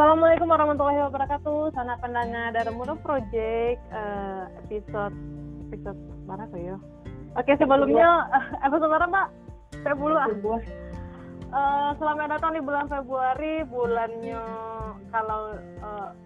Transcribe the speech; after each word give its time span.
Assalamualaikum 0.00 0.48
warahmatullahi 0.48 1.04
wabarakatuh. 1.12 1.76
Sana 1.76 1.92
pendengar 2.00 2.56
dari 2.56 2.72
Muda 2.72 2.96
Project 3.04 3.84
uh, 3.92 4.48
episode 4.64 5.12
episode 5.68 6.00
mana 6.24 6.48
tuh 6.48 6.56
ya? 6.56 6.76
Oke 7.36 7.52
sebelumnya 7.60 8.24
uh, 8.32 8.64
episode 8.64 8.88
mana 8.88 9.04
Mbak? 9.04 9.28
Februari. 9.84 10.32
Uh, 11.52 11.92
selamat 12.00 12.32
datang 12.32 12.56
di 12.56 12.64
bulan 12.64 12.88
Februari, 12.88 13.60
bulannya 13.68 14.40
kalau 15.12 15.52
uh, 15.84 16.16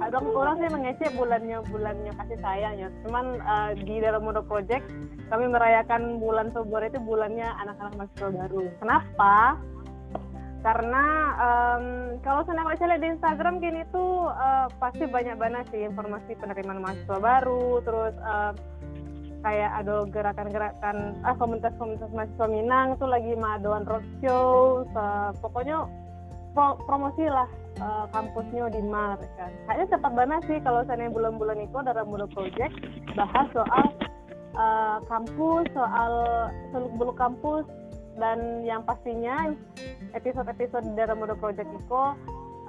ada 0.00 0.16
orang 0.16 0.56
sih 0.64 0.72
mengecek 0.72 1.12
bulannya 1.20 1.60
bulannya 1.68 2.16
kasih 2.16 2.40
sayang 2.40 2.80
ya. 2.80 2.88
Cuman 3.04 3.44
uh, 3.44 3.76
di 3.76 4.00
dalam 4.00 4.24
Muda 4.24 4.40
Project 4.40 4.88
kami 5.28 5.52
merayakan 5.52 6.16
bulan 6.16 6.48
Februari 6.48 6.88
itu 6.88 7.04
bulannya 7.04 7.44
anak-anak 7.60 7.92
mahasiswa 7.92 8.28
baru. 8.32 8.72
Kenapa? 8.80 9.60
Karena 10.66 11.04
um, 11.38 11.84
kalau 12.26 12.42
saya 12.42 12.66
baca 12.66 12.84
lihat 12.90 12.98
di 12.98 13.14
Instagram 13.14 13.62
gini 13.62 13.86
tuh 13.94 14.34
uh, 14.34 14.66
pasti 14.82 15.06
banyak 15.06 15.38
banget 15.38 15.62
sih 15.70 15.86
informasi 15.86 16.34
penerimaan 16.42 16.82
mahasiswa 16.82 17.22
baru 17.22 17.78
terus 17.86 18.14
uh, 18.26 18.50
kayak 19.46 19.70
ada 19.78 20.02
gerakan-gerakan 20.10 21.22
ah 21.22 21.38
komunitas-komunitas 21.38 22.10
mahasiswa 22.10 22.46
Minang 22.50 22.98
tuh 22.98 23.06
lagi 23.06 23.38
madoan 23.38 23.86
roadshow 23.86 24.82
uh, 24.98 25.30
pokoknya 25.38 25.86
pro 26.50 26.74
promosi 26.82 27.30
lah 27.30 27.46
uh, 27.78 28.10
kampusnya 28.10 28.66
di 28.74 28.82
Mar 28.82 29.22
kan. 29.38 29.54
Kayaknya 29.70 29.86
cepat 29.94 30.12
banget 30.18 30.40
sih 30.50 30.58
kalau 30.66 30.82
saya 30.90 31.06
bulan-bulan 31.14 31.62
itu 31.62 31.78
dalam 31.78 32.10
muda 32.10 32.26
project 32.34 32.74
bahas 33.14 33.46
soal 33.54 33.86
uh, 34.58 34.98
kampus 35.06 35.70
soal 35.70 36.12
seluk 36.74 36.90
beluk 36.98 37.14
kampus 37.14 37.62
dan 38.16 38.64
yang 38.64 38.82
pastinya 38.84 39.52
episode-episode 40.16 40.88
dari 40.96 41.12
Modo 41.16 41.36
Project 41.36 41.68
itu 41.68 42.02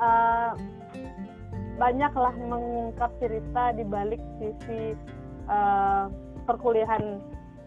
uh, 0.04 0.52
banyaklah 1.78 2.34
mengungkap 2.36 3.12
cerita 3.22 3.72
di 3.78 3.84
balik 3.88 4.20
sisi 4.42 4.98
uh, 5.48 6.12
perkuliahan 6.44 7.22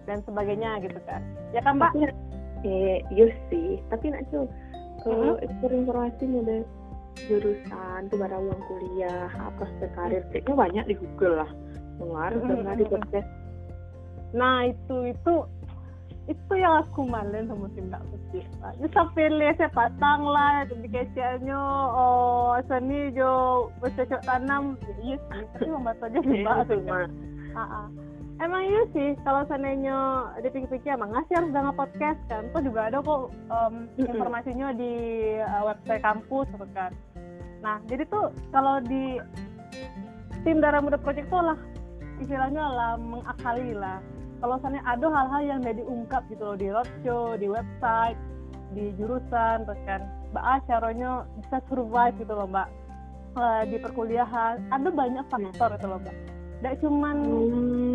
dan 0.04 0.20
sebagainya 0.26 0.82
gitu 0.84 0.98
kan. 1.06 1.22
Ya 1.54 1.60
kan 1.64 1.78
mbak? 1.80 1.92
Eh 2.66 3.00
iya 3.08 3.26
sih. 3.48 3.80
Tapi 3.88 4.12
nak 4.12 4.28
cuy 4.28 4.46
kalau 5.00 5.40
uh, 5.40 5.68
informasi 5.72 6.24
ada 6.28 6.56
jurusan 7.28 8.00
tuh 8.12 8.18
barang 8.20 8.42
uang 8.44 8.62
kuliah 8.68 9.28
apa 9.40 9.64
karir 9.96 10.22
kayaknya 10.30 10.54
banyak 10.54 10.84
di 10.90 10.94
Google 10.98 11.44
lah. 11.44 11.50
Mengaruh 12.00 12.40
mm 12.44 12.76
di 12.80 12.84
podcast. 12.88 13.28
Nah 14.32 14.68
itu 14.68 15.12
itu 15.12 15.34
itu 16.30 16.52
yang 16.54 16.86
aku 16.86 17.02
malen 17.02 17.50
sama 17.50 17.66
si 17.74 17.82
mbak 17.82 17.98
putih 18.06 18.46
ya 18.78 18.86
sampai 18.94 19.26
saya 19.58 19.66
patang 19.74 20.22
lah 20.22 20.62
tapi 20.62 20.86
kecilnya 20.86 21.58
oh 21.90 22.54
seni 22.70 23.10
jo 23.10 23.66
bercocok 23.82 24.22
tanam. 24.22 24.78
Iya 25.02 25.18
sih 25.18 25.42
tapi 25.58 25.68
membantu 25.74 26.02
aja 26.06 26.18
sih 26.22 26.38
mbak. 26.46 26.56
Tuh 26.70 27.86
emang 28.40 28.62
iya 28.62 28.82
sih 28.94 29.08
kalau 29.26 29.42
seandainya 29.50 29.98
dipikir-pikir 30.40 30.94
emang 30.94 31.12
ngasih 31.12 31.34
harus 31.34 31.50
dengar 31.50 31.74
podcast 31.74 32.20
kan? 32.30 32.46
Tuh 32.54 32.62
juga 32.62 32.80
ada 32.88 33.02
kok 33.02 33.34
um, 33.50 33.74
informasinya 33.98 34.70
di 34.72 34.92
uh, 35.42 35.66
website 35.66 36.02
kampus 36.06 36.46
gitu 36.54 36.66
kan? 36.72 36.94
Nah 37.60 37.82
jadi 37.90 38.06
tuh 38.06 38.30
kalau 38.54 38.78
di 38.86 39.18
tim 40.46 40.62
darah 40.62 40.78
muda 40.78 40.96
project 40.96 41.26
tuh 41.28 41.42
lah 41.42 41.58
istilahnya 42.22 42.64
lah 42.64 42.92
mengakali 42.96 43.74
lah 43.74 43.98
kalau 44.40 44.56
misalnya 44.56 44.82
ada 44.88 45.06
hal-hal 45.06 45.42
yang 45.44 45.58
udah 45.60 45.76
diungkap 45.76 46.22
gitu 46.32 46.42
loh 46.42 46.56
di 46.56 46.68
roadshow, 46.72 47.36
di 47.36 47.46
website, 47.46 48.18
di 48.72 48.84
jurusan, 48.96 49.68
terus 49.68 49.80
kan 49.84 50.00
Mbak 50.32 50.44
A 50.44 50.54
caranya 50.64 51.10
bisa 51.36 51.56
survive 51.68 52.14
gitu 52.16 52.32
loh 52.32 52.48
Mbak 52.48 52.68
uh, 53.36 53.62
di 53.68 53.76
perkuliahan. 53.76 54.64
Ada 54.72 54.88
banyak 54.88 55.24
faktor 55.28 55.70
itu 55.76 55.86
loh 55.86 56.00
Mbak. 56.00 56.16
Tidak 56.60 56.74
cuman 56.84 57.16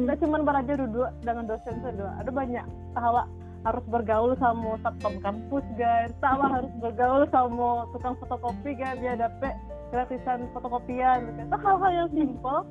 tidak 0.05 0.17
hmm. 0.17 0.23
cuman 0.25 0.41
belajar 0.45 0.75
duduk 0.77 1.09
dengan 1.25 1.45
dosen 1.49 1.75
saja. 1.81 2.05
Ada 2.21 2.31
banyak 2.33 2.65
bahwa 2.93 3.23
harus 3.65 3.85
bergaul 3.89 4.37
sama 4.37 4.77
satpam 4.85 5.17
kampus 5.25 5.65
guys, 5.73 6.13
sama 6.21 6.45
harus 6.61 6.69
bergaul 6.77 7.25
sama 7.33 7.89
tukang 7.97 8.13
fotokopi 8.21 8.77
guys 8.77 8.97
biar 9.01 9.17
dapet 9.17 9.53
gratisan 9.89 10.45
fotokopian 10.53 11.25
gitu. 11.25 11.39
Itu 11.49 11.57
hal-hal 11.57 11.91
yang 11.93 12.09
simple 12.13 12.61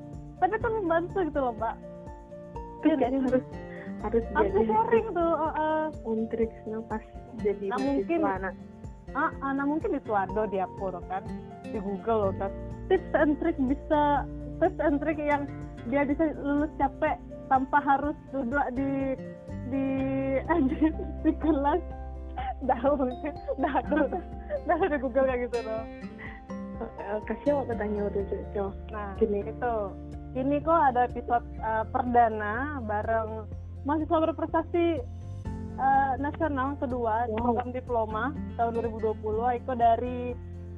tapi 0.43 0.61
itu 0.61 0.69
membantu 0.69 1.19
gitu 1.25 1.41
loh 1.41 1.55
Mbak 1.57 1.75
kayaknya 2.85 3.21
harus 3.25 3.45
harus 4.05 4.25
aku 4.37 4.45
jadi 4.45 4.61
sharing 4.69 5.07
tuh 5.17 5.33
uh, 5.41 5.47
uh. 5.57 5.85
on 6.05 6.29
tricksnya 6.29 6.79
pas 6.93 7.01
jadi 7.41 7.67
nah, 7.73 7.81
mungkin 7.81 8.19
nah, 8.21 8.53
ah, 9.17 9.33
uh, 9.41 9.53
nah 9.57 9.65
mungkin 9.65 9.97
itu 9.97 10.13
ada 10.13 10.45
di 10.53 10.61
aku 10.61 10.93
kan? 11.09 11.25
Di 11.65 11.79
Google 11.81 12.31
loh 12.31 12.35
kan? 12.37 12.53
Tips 12.93 13.11
and 13.17 13.41
trick 13.41 13.57
bisa 13.57 14.29
tips 14.61 14.79
and 14.85 15.01
trick 15.01 15.17
yang 15.17 15.49
dia 15.89 16.05
bisa 16.05 16.37
lulus 16.37 16.71
capek 16.77 17.17
tanpa 17.49 17.81
harus 17.81 18.17
duduk 18.29 18.65
di 18.77 19.17
di 19.73 19.87
di, 20.69 20.79
di 21.25 21.33
kelas. 21.41 21.81
Dah 22.65 22.81
mungkin 22.97 23.35
dah 23.61 23.73
aku 23.81 23.99
dah 24.69 24.79
ada 24.79 24.97
Google 25.01 25.25
kayak 25.25 25.49
gitu 25.49 25.59
loh 25.65 25.85
kasih 27.31 27.63
waktu 27.63 27.75
tanya 27.79 28.01
waktu 28.11 28.21
itu 28.27 28.65
nah 28.91 29.15
gini. 29.19 29.47
itu. 29.47 29.75
Ini 30.35 30.57
kok 30.67 30.81
ada 30.91 31.07
episode 31.07 31.47
uh, 31.63 31.87
perdana 31.95 32.83
bareng 32.83 33.47
mahasiswa 33.85 34.19
berprestasi 34.31 34.87
uh, 35.77 36.13
nasional 36.21 36.77
kedua 36.81 37.29
wow. 37.29 37.37
program 37.41 37.71
diploma 37.73 38.25
tahun 38.57 38.73
2020 38.81 39.61
Iko 39.63 39.73
dari 39.77 40.19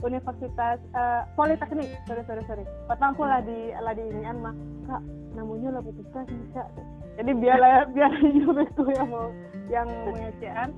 Universitas 0.05 0.77
uh, 0.93 1.25
Politeknik. 1.35 1.89
Sorry 2.05 2.23
sorry 2.29 2.43
sorry. 2.45 2.65
Petangku 2.85 3.25
lah 3.25 3.41
di 3.41 3.73
lah 3.81 3.97
di 3.97 4.05
ini 4.05 4.29
mah 4.37 4.55
kak 4.87 5.03
namanya 5.33 5.81
lah 5.81 5.83
putuskan 5.83 6.25
bisa 6.29 6.63
jadi 7.17 7.33
biar 7.33 7.59
biar 7.97 8.13
juga 8.37 8.63
itu 8.65 8.85
yang 8.93 9.09
mau 9.09 9.29
yang 9.67 9.89
mengecehan 10.13 10.71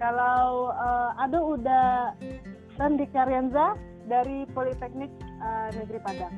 kalau 0.00 0.72
uh, 0.72 1.10
ada 1.20 1.38
udah 1.38 1.88
Randi 2.80 3.06
Karyanza 3.12 3.76
dari 4.08 4.48
Politeknik 4.50 5.12
uh, 5.42 5.68
Negeri 5.76 6.00
Padang. 6.02 6.34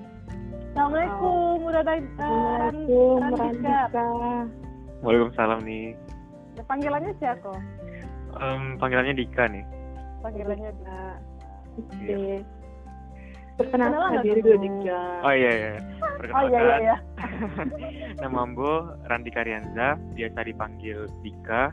Assalamualaikum, 0.75 1.71
udah 1.71 1.81
ada 1.87 1.95
Assalamualaikum, 2.03 3.19
Randika. 3.31 4.64
Waalaikumsalam 5.05 5.61
nih. 5.69 5.93
Ya, 6.57 6.63
panggilannya 6.65 7.13
siapa? 7.21 7.53
Um, 8.41 8.81
panggilannya 8.81 9.15
Dika 9.15 9.45
nih. 9.47 9.65
Panggilannya 10.25 10.71
Dika. 10.73 11.05
Oke. 11.79 11.95
Okay. 12.01 12.37
Perkenalkan 13.55 14.25
diri 14.27 14.41
dulu 14.43 14.59
Dika. 14.59 15.03
Oh 15.23 15.35
iya 15.37 15.53
iya. 15.53 15.73
Perkenalkan. 16.19 16.41
Oh 16.41 16.45
iya 16.49 16.61
iya. 16.61 16.77
iya. 16.81 16.97
Nama 18.25 18.39
Ambo 18.43 18.97
Randika 19.07 19.47
Rianza, 19.47 20.01
biasa 20.17 20.39
dipanggil 20.43 21.07
Dika. 21.23 21.71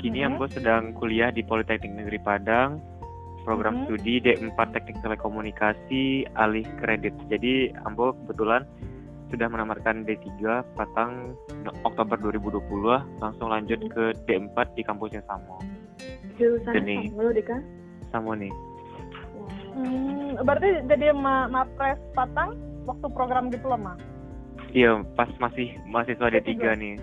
Kini 0.00 0.22
mm 0.22 0.24
-hmm. 0.24 0.28
Ambo 0.38 0.44
sedang 0.48 0.94
kuliah 0.96 1.28
di 1.34 1.44
Politeknik 1.44 1.92
Negeri 1.98 2.22
Padang 2.22 2.92
program 3.42 3.82
hmm. 3.82 3.84
studi 3.90 4.22
D4 4.22 4.58
Teknik 4.72 5.02
Telekomunikasi 5.02 6.30
alih 6.38 6.66
kredit. 6.78 7.14
Jadi 7.28 7.74
Ambo 7.84 8.14
kebetulan 8.24 8.64
sudah 9.32 9.48
menamatkan 9.48 10.04
D3 10.04 10.28
Patang 10.76 11.32
Oktober 11.88 12.20
2020 12.20 13.24
langsung 13.24 13.48
lanjut 13.48 13.80
hmm. 13.80 13.90
ke 13.90 14.04
D4 14.28 14.56
di 14.76 14.82
kampusnya 14.84 15.24
Samo. 15.24 15.56
Jurusan 16.36 16.76
Samo 16.76 17.32
Dika? 17.32 17.56
Samo 18.12 18.36
nih. 18.36 18.52
Hmm, 19.72 20.36
berarti 20.44 20.84
jadi 20.84 21.16
ma 21.16 21.48
Mapres 21.48 21.96
Patang 22.12 22.60
waktu 22.84 23.08
program 23.16 23.48
diploma? 23.48 23.96
Iya, 24.76 25.00
pas 25.16 25.28
masih 25.40 25.72
mahasiswa 25.88 26.28
D3, 26.28 26.44
D3. 26.44 26.64
nih. 26.76 26.94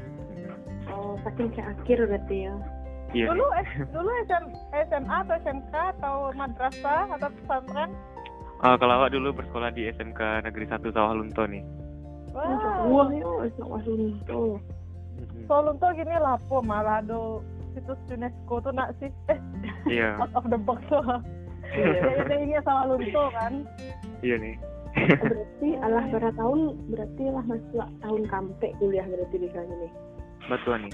Oh, 0.94 1.18
saking 1.26 1.50
ke 1.54 1.62
akhir 1.66 2.06
berarti 2.06 2.38
ya. 2.46 2.56
Iya. 3.18 3.26
Dulu 3.34 3.46
dulu 3.98 4.10
SM, 4.30 4.46
SMA 4.90 5.18
atau 5.26 5.36
SMK 5.42 5.74
atau 5.98 6.16
madrasah 6.38 7.10
atau 7.18 7.30
pesantren? 7.42 7.90
Uh, 8.60 8.76
kalau 8.76 9.02
awak 9.02 9.16
dulu 9.16 9.34
bersekolah 9.34 9.72
di 9.74 9.88
SMK 9.90 10.46
Negeri 10.46 10.68
1 10.70 10.84
Sawah 10.94 11.16
Lunto 11.16 11.48
nih. 11.48 11.64
Wah, 12.40 12.88
wow. 12.88 13.12
Lunto. 13.84 14.64
Sawah 15.46 15.62
Lunto 15.68 15.88
gini 15.92 16.16
lah 16.16 16.40
po 16.48 16.64
malah 16.64 17.04
do 17.04 17.44
situs 17.76 18.00
UNESCO 18.08 18.64
tuh 18.64 18.72
nak 18.72 18.96
sih 19.04 19.12
eh 19.28 19.40
iya. 20.00 20.16
out 20.16 20.32
of 20.40 20.48
the 20.48 20.56
box 20.56 20.80
tuh. 20.88 21.04
Iya, 21.76 22.32
ini 22.40 22.56
Sawah 22.64 22.88
Lunto 22.88 23.24
kan. 23.36 23.68
Iya 24.24 24.40
nih. 24.40 24.56
berarti 25.00 25.70
Allah 25.86 26.02
berapa 26.10 26.34
tahun 26.34 26.60
berarti 26.90 27.24
lah 27.30 27.44
masuk 27.46 27.88
tahun 28.02 28.22
kampe 28.26 28.74
kuliah 28.82 29.06
berarti 29.06 29.38
di 29.38 29.50
sana 29.54 29.74
nih. 29.78 29.92
Betul 30.50 30.76
nih. 30.88 30.94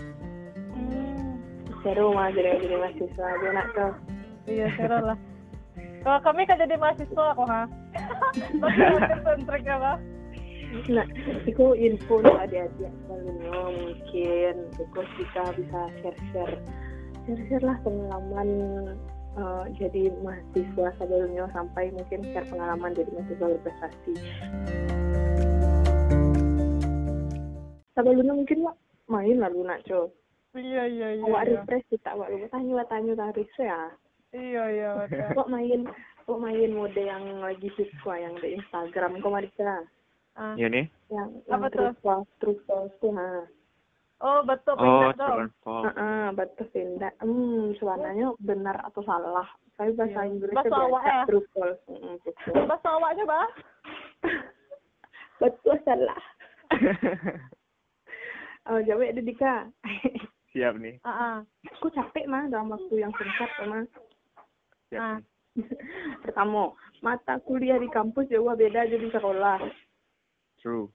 Hmm 0.76 1.16
seru 1.86 2.18
mah 2.18 2.34
jadi 2.34 2.58
jadi 2.66 2.76
mahasiswa 2.82 3.26
aja 3.30 3.50
nak 3.54 3.68
tuh 3.78 3.94
iya 4.50 4.66
seru 4.74 4.98
lah 5.06 5.18
kalau 6.02 6.20
kami 6.26 6.42
kan 6.50 6.58
jadi 6.58 6.76
mahasiswa 6.82 7.26
kok 7.38 7.46
ha 7.46 7.62
trik 9.46 9.70
apa 9.70 10.02
nah 10.92 11.08
itu 11.48 11.66
info 11.78 12.20
nih 12.22 12.36
adik-adik 12.46 12.92
sebenarnya 13.08 13.60
mungkin. 13.72 14.56
Itu 14.76 15.02
kita 15.20 15.44
bisa 15.56 15.80
share 16.02 16.20
share 16.32 16.56
share 17.26 17.42
share 17.50 17.66
lah 17.66 17.78
pengalaman 17.82 18.50
uh, 19.40 19.66
jadi 19.80 20.12
mahasiswa 20.24 20.88
sebelumnya 21.00 21.46
sampai 21.56 21.92
mungkin 21.96 22.20
share 22.32 22.48
pengalaman 22.48 22.96
jadi 22.96 23.10
mahasiswa 23.12 23.48
berprestasi. 23.56 24.14
Sebelumnya 27.96 28.34
mungkin 28.36 28.60
lah 28.68 28.76
main 29.08 29.38
lalu 29.38 29.62
nak 29.64 29.86
co 29.86 30.10
iya 30.56 30.88
iya 30.88 31.20
iya 31.20 31.24
awak 31.28 31.44
iya. 31.46 31.52
refresh 31.60 31.86
kita 31.92 32.16
awak 32.16 32.32
lu 32.32 32.48
tanya 32.48 32.84
tanya 32.88 33.14
tarik 33.14 33.50
ya. 33.60 33.82
Iya 34.32 34.64
iya 34.72 34.90
kok 35.36 35.52
main 35.52 35.88
kok 36.26 36.40
main 36.42 36.72
mode 36.72 37.00
yang 37.00 37.24
lagi 37.44 37.68
hit 37.76 37.92
kok 38.04 38.16
yang 38.16 38.36
di 38.40 38.56
Instagram? 38.56 39.20
Kok 39.20 39.32
Marika 39.32 39.84
Ah. 40.36 40.54
Ya 40.54 40.68
nih. 40.68 40.92
yang 41.08 41.32
Apa 41.48 41.48
yang 41.48 41.62
tuh? 41.66 41.80
true 41.82 41.96
false 42.02 42.30
true 42.38 42.60
false 42.66 42.92
tuh 42.98 43.12
ha 43.12 43.48
oh 44.18 44.40
betul 44.42 44.74
Oh, 44.74 44.82
pindah 44.82 45.12
true 45.12 45.22
dong 45.22 45.40
and 45.40 45.54
false. 45.62 45.86
Heeh, 45.88 46.24
betul 46.34 46.66
pindah. 46.70 47.12
Hmm, 47.18 47.72
suaranya 47.76 48.28
benar 48.40 48.78
atau 48.84 49.02
salah. 49.02 49.48
Tapi 49.76 49.92
bahasa 49.92 50.20
Iya. 50.22 50.30
Inggrisnya 50.30 50.60
Bahasa 50.62 50.76
awak 50.82 51.02
biasa 51.02 51.12
ya? 51.14 51.24
true 51.26 51.46
false. 51.50 51.82
Heeh, 51.86 52.14
betul. 52.22 52.54
bahasa 52.70 52.88
awaknya 52.90 53.24
bah 53.24 53.48
betul 55.42 55.76
salah. 55.82 56.22
Oh, 58.66 58.82
jawab 58.82 59.06
ada 59.06 59.22
Dika. 59.22 59.70
Siap 60.50 60.74
nih. 60.76 60.98
ah 61.00 61.14
ah. 61.14 61.38
Aku 61.72 61.86
capek 61.88 62.26
mah 62.26 62.50
dalam 62.50 62.74
waktu 62.74 62.98
yang 62.98 63.14
singkat 63.14 63.46
mah. 63.62 63.86
Siap 64.90 64.98
Ah. 64.98 65.18
nih. 65.54 65.70
Pertama, 66.20 66.74
mata 67.00 67.38
kuliah 67.40 67.78
di 67.78 67.86
kampus 67.88 68.26
jauh 68.26 68.50
beda 68.50 68.90
jadi 68.90 69.06
sekolah. 69.08 69.62
True. 70.66 70.90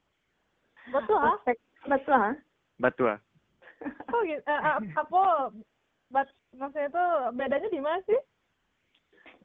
ah 0.90 1.38
ha? 1.38 2.32
Betul. 2.82 3.14
ah. 3.14 3.20
oh 4.12 4.20
gitu 4.26 4.42
eh, 4.42 4.60
ah, 4.60 4.82
apa 4.82 5.22
bat 6.10 6.26
maksudnya 6.58 6.90
itu 6.90 7.04
bedanya 7.38 7.68
di 7.70 7.80
mana 7.80 8.02
sih 8.02 8.20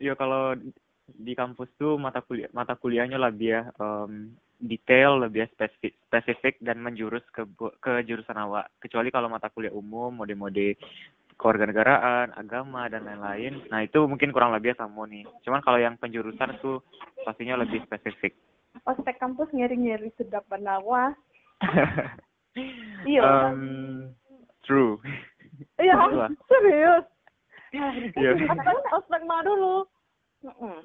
Ya 0.01 0.17
kalau 0.17 0.57
di 1.05 1.37
kampus 1.37 1.69
tuh 1.77 2.01
mata 2.01 2.25
kuliah 2.25 2.49
mata 2.51 2.73
kuliahnya 2.73 3.21
lebih 3.21 3.53
ya 3.53 3.61
em, 3.77 4.33
detail, 4.57 5.21
lebih 5.21 5.45
spesifik, 5.53 5.93
spesifik 6.09 6.57
dan 6.65 6.81
menjurus 6.81 7.21
ke 7.29 7.45
ke 7.79 8.01
jurusan 8.09 8.35
awak. 8.35 8.73
Kecuali 8.81 9.13
kalau 9.13 9.29
mata 9.29 9.53
kuliah 9.53 9.71
umum, 9.71 10.09
mode-mode 10.09 10.75
kewarganegaraan, 11.35 12.31
agama 12.33 12.87
dan 12.87 13.03
lain-lain. 13.03 13.67
Nah 13.67 13.83
itu 13.83 13.99
mungkin 14.07 14.31
kurang 14.31 14.55
lebih 14.55 14.73
sama 14.79 15.03
nih. 15.05 15.27
Cuman 15.43 15.59
kalau 15.61 15.79
yang 15.79 15.99
penjurusan 15.99 16.59
tuh 16.63 16.79
pastinya 17.27 17.59
lebih 17.59 17.83
spesifik. 17.85 18.33
Ospek 18.83 19.15
kampus 19.15 19.47
ngeri-ngeri 19.49 20.11
sedap 20.15 20.43
benawa. 20.47 21.15
Iya. 23.03 23.51
Em, 23.51 24.15
true. 24.63 24.95
iya 25.75 25.91
serius 26.47 27.03
Iya. 28.15 28.31
ospek 28.31 28.77
ospek 28.95 29.21
mana 29.27 29.43
dulu 29.43 29.83
Heeh. 30.39 30.77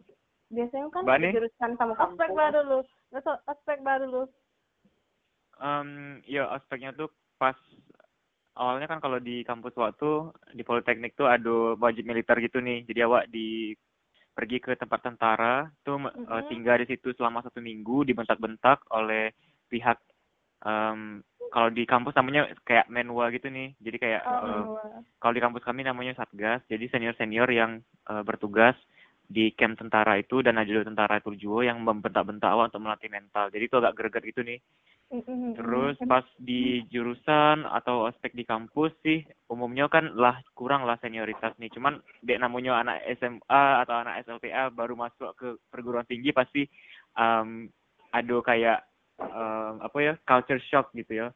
Biasanya 0.50 0.90
kan 0.90 1.06
Mbak 1.06 1.18
nih? 1.22 1.30
jurusan 1.30 1.70
sama 1.78 1.94
ospek 1.94 2.26
kampus. 2.26 2.34
mana 2.34 2.58
dulu 2.58 2.78
Besok 3.14 3.38
ospek 3.46 3.78
mana 3.86 4.02
dulu 4.02 4.26
Em, 5.62 6.18
ya 6.26 6.50
aspeknya 6.50 6.90
tuh 6.90 7.06
pas 7.38 7.54
awalnya 8.58 8.90
kan 8.90 8.98
kalau 8.98 9.22
di 9.22 9.46
kampus 9.46 9.70
waktu 9.78 10.26
di 10.50 10.66
politeknik 10.66 11.14
tuh 11.14 11.30
ada 11.30 11.78
wajib 11.78 12.02
militer 12.02 12.34
gitu 12.42 12.58
nih 12.58 12.82
jadi 12.82 13.06
awak 13.06 13.30
di 13.30 13.78
pergi 14.34 14.58
ke 14.62 14.72
tempat 14.78 15.00
tentara 15.04 15.68
tuh 15.84 15.98
eh, 16.06 16.42
Mhm. 16.42 16.48
tinggal 16.48 16.76
di 16.80 16.86
situ 16.90 17.12
selama 17.14 17.42
satu 17.42 17.60
minggu 17.60 18.06
dibentak-bentak 18.08 18.86
oleh 18.94 19.34
pihak 19.70 19.98
em, 20.66 21.22
kalau 21.50 21.68
di 21.74 21.82
kampus 21.82 22.14
namanya 22.14 22.46
kayak 22.62 22.86
menwa 22.86 23.26
gitu 23.34 23.50
nih 23.50 23.74
jadi 23.82 23.96
kayak 23.98 24.22
oh, 24.26 24.46
eh, 24.46 24.64
kalau 25.20 25.32
di 25.34 25.42
kampus 25.42 25.62
kami 25.66 25.82
namanya 25.82 26.14
satgas 26.14 26.62
jadi 26.70 26.86
senior 26.90 27.14
senior 27.18 27.48
yang 27.50 27.82
eh, 28.10 28.22
bertugas 28.22 28.76
di 29.30 29.54
camp 29.54 29.78
tentara 29.78 30.18
itu 30.18 30.42
dan 30.42 30.58
ada 30.58 30.82
tentara 30.82 31.22
Turjuo 31.22 31.62
yang 31.62 31.78
membentak-bentak 31.86 32.50
awak 32.50 32.74
untuk 32.74 32.82
melatih 32.82 33.10
mental 33.10 33.46
jadi 33.54 33.64
itu 33.70 33.76
agak 33.78 33.94
greget 33.94 34.22
gitu 34.34 34.42
nih. 34.42 34.58
Terus 35.10 35.98
pas 36.06 36.22
di 36.38 36.86
jurusan 36.86 37.66
atau 37.66 38.06
aspek 38.06 38.30
di 38.30 38.46
kampus 38.46 38.94
sih 39.02 39.26
umumnya 39.50 39.90
kan 39.90 40.14
lah 40.14 40.38
kurang 40.54 40.86
lah 40.86 40.94
senioritas 41.02 41.50
nih. 41.58 41.66
Cuman 41.74 41.98
dek 42.22 42.38
namanya 42.38 42.78
anak 42.78 43.02
SMA 43.18 43.64
atau 43.82 43.94
anak 43.98 44.22
SLTA 44.22 44.70
baru 44.70 44.94
masuk 44.94 45.34
ke 45.34 45.58
perguruan 45.66 46.06
tinggi 46.06 46.30
pasti 46.30 46.62
um, 47.18 47.66
ada 48.14 48.36
kayak 48.46 48.78
um, 49.18 49.82
apa 49.82 49.98
ya 49.98 50.14
culture 50.30 50.62
shock 50.70 50.94
gitu 50.94 51.26
ya. 51.26 51.28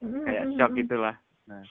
Kayak 0.00 0.56
shock 0.56 0.72
gitulah. 0.72 1.20
Nah, 1.44 1.64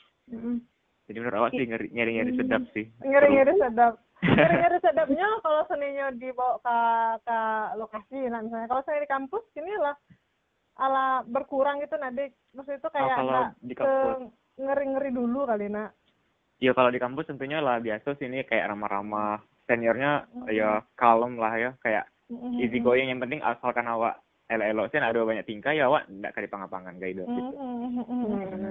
jadi 1.09 1.17
menurut 1.17 1.37
awak 1.41 1.51
sih 1.57 1.65
ngeri 1.65 1.87
nyari 1.89 2.11
nyari 2.21 2.31
sedap 2.37 2.61
sih. 2.77 2.85
ngeri-ngeri 3.01 3.53
sedap. 3.57 3.97
Ngeri-ngeri 4.21 4.77
sedapnya 4.85 5.27
kalau 5.41 5.61
seninya 5.71 6.13
dibawa 6.13 6.61
ke 6.61 6.77
ke 7.25 7.39
lokasi. 7.81 8.19
Nah 8.29 8.45
misalnya 8.45 8.69
kalau 8.69 8.83
saya 8.85 9.01
di 9.01 9.09
kampus 9.09 9.41
ini 9.57 9.73
lah 9.81 9.97
ala 10.77 11.25
berkurang 11.25 11.81
gitu 11.81 11.97
nanti 11.97 12.29
maksud 12.53 12.77
itu 12.77 12.89
kayak 12.93 13.17
kalau 13.17 13.33
nggak 13.33 13.49
di 13.65 13.73
kampus. 13.73 14.17
ngeri-ngeri 14.57 15.09
dulu 15.13 15.45
kali 15.45 15.67
nak 15.69 15.93
Ya 16.57 16.73
kalau 16.73 16.89
di 16.89 16.97
kampus 16.97 17.29
tentunya 17.29 17.61
lah 17.61 17.77
biasa 17.77 18.17
sih 18.17 18.25
ini 18.25 18.41
kayak 18.41 18.73
ramah-ramah. 18.73 19.45
Seniornya 19.69 20.25
ya 20.49 20.81
kalem 20.97 21.37
lah 21.37 21.53
ya 21.53 21.71
kayak 21.85 22.09
Mm-mm. 22.33 22.57
easy 22.57 22.81
going 22.81 23.05
yang 23.13 23.21
penting 23.21 23.45
asalkan 23.45 23.85
awak 23.85 24.17
elok-elok 24.49 24.89
sih 24.89 24.97
ada 24.97 25.21
banyak 25.21 25.45
tingkah 25.45 25.69
ya 25.75 25.85
awak 25.85 26.09
nggak 26.09 26.33
kali 26.33 26.49
pangapangan 26.49 26.97
kayak 26.97 27.13
gitu. 27.19 27.29
Mm-mm. 27.29 28.01
Mm-mm. 28.01 28.19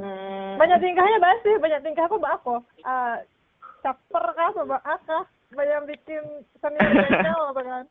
Hmm. 0.02 0.58
banyak 0.58 0.78
tingkahnya 0.82 1.18
bahas 1.22 1.38
sih 1.46 1.54
banyak 1.62 1.80
tingkah 1.86 2.10
apa 2.10 2.16
mbak 2.18 2.32
aku 2.42 2.56
Ah, 2.82 3.22
caper 3.86 4.24
kah 4.34 4.50
coba 4.56 4.76
akah 4.82 5.24
banyak 5.48 5.80
bikin 5.88 6.22
senior 6.56 6.82
bengkel 6.82 7.40
apa 7.50 7.62
kan 7.62 7.84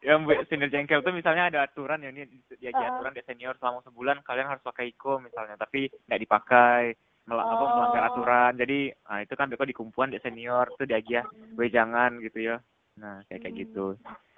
yang 0.00 0.24
buat 0.24 0.44
senior 0.46 0.68
jengkel 0.68 1.00
tuh 1.00 1.10
misalnya 1.10 1.46
ada 1.46 1.60
aturan 1.62 2.00
ya 2.00 2.08
ini 2.08 2.24
diajar 2.54 2.80
Ah. 2.82 2.92
aturan 2.96 3.12
di 3.12 3.22
senior 3.22 3.54
selama 3.56 3.82
sebulan 3.82 4.22
kalian 4.22 4.48
harus 4.48 4.62
pakai 4.62 4.88
iko 4.88 5.18
misalnya 5.18 5.54
tapi 5.54 5.86
nggak 6.08 6.20
dipakai 6.20 6.96
mel- 7.24 7.40
apa 7.40 7.54
Oh. 7.58 7.70
melanggar 7.74 8.02
aturan 8.06 8.52
jadi 8.54 8.80
nah 9.02 9.18
itu 9.20 9.34
kan 9.34 9.46
beko 9.46 9.64
di 9.64 9.72
kumpulan 9.72 10.08
di 10.08 10.18
senior 10.18 10.68
tuh 10.74 10.84
diajar 10.84 11.24
gue 11.28 11.66
jangan 11.68 12.16
gitu 12.18 12.40
ya 12.42 12.56
nah 12.94 13.20
kayak 13.26 13.40
kayak 13.42 13.56
gitu 13.58 13.96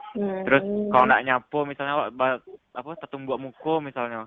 Hmm. 0.09 0.49
terus 0.49 0.65
kalau 0.89 1.05
nggak 1.05 1.25
nyapu 1.25 1.59
misalnya 1.63 2.09
apa 2.09 2.91
tetung 2.97 3.29
buat 3.29 3.37
muko 3.37 3.85
misalnya 3.85 4.25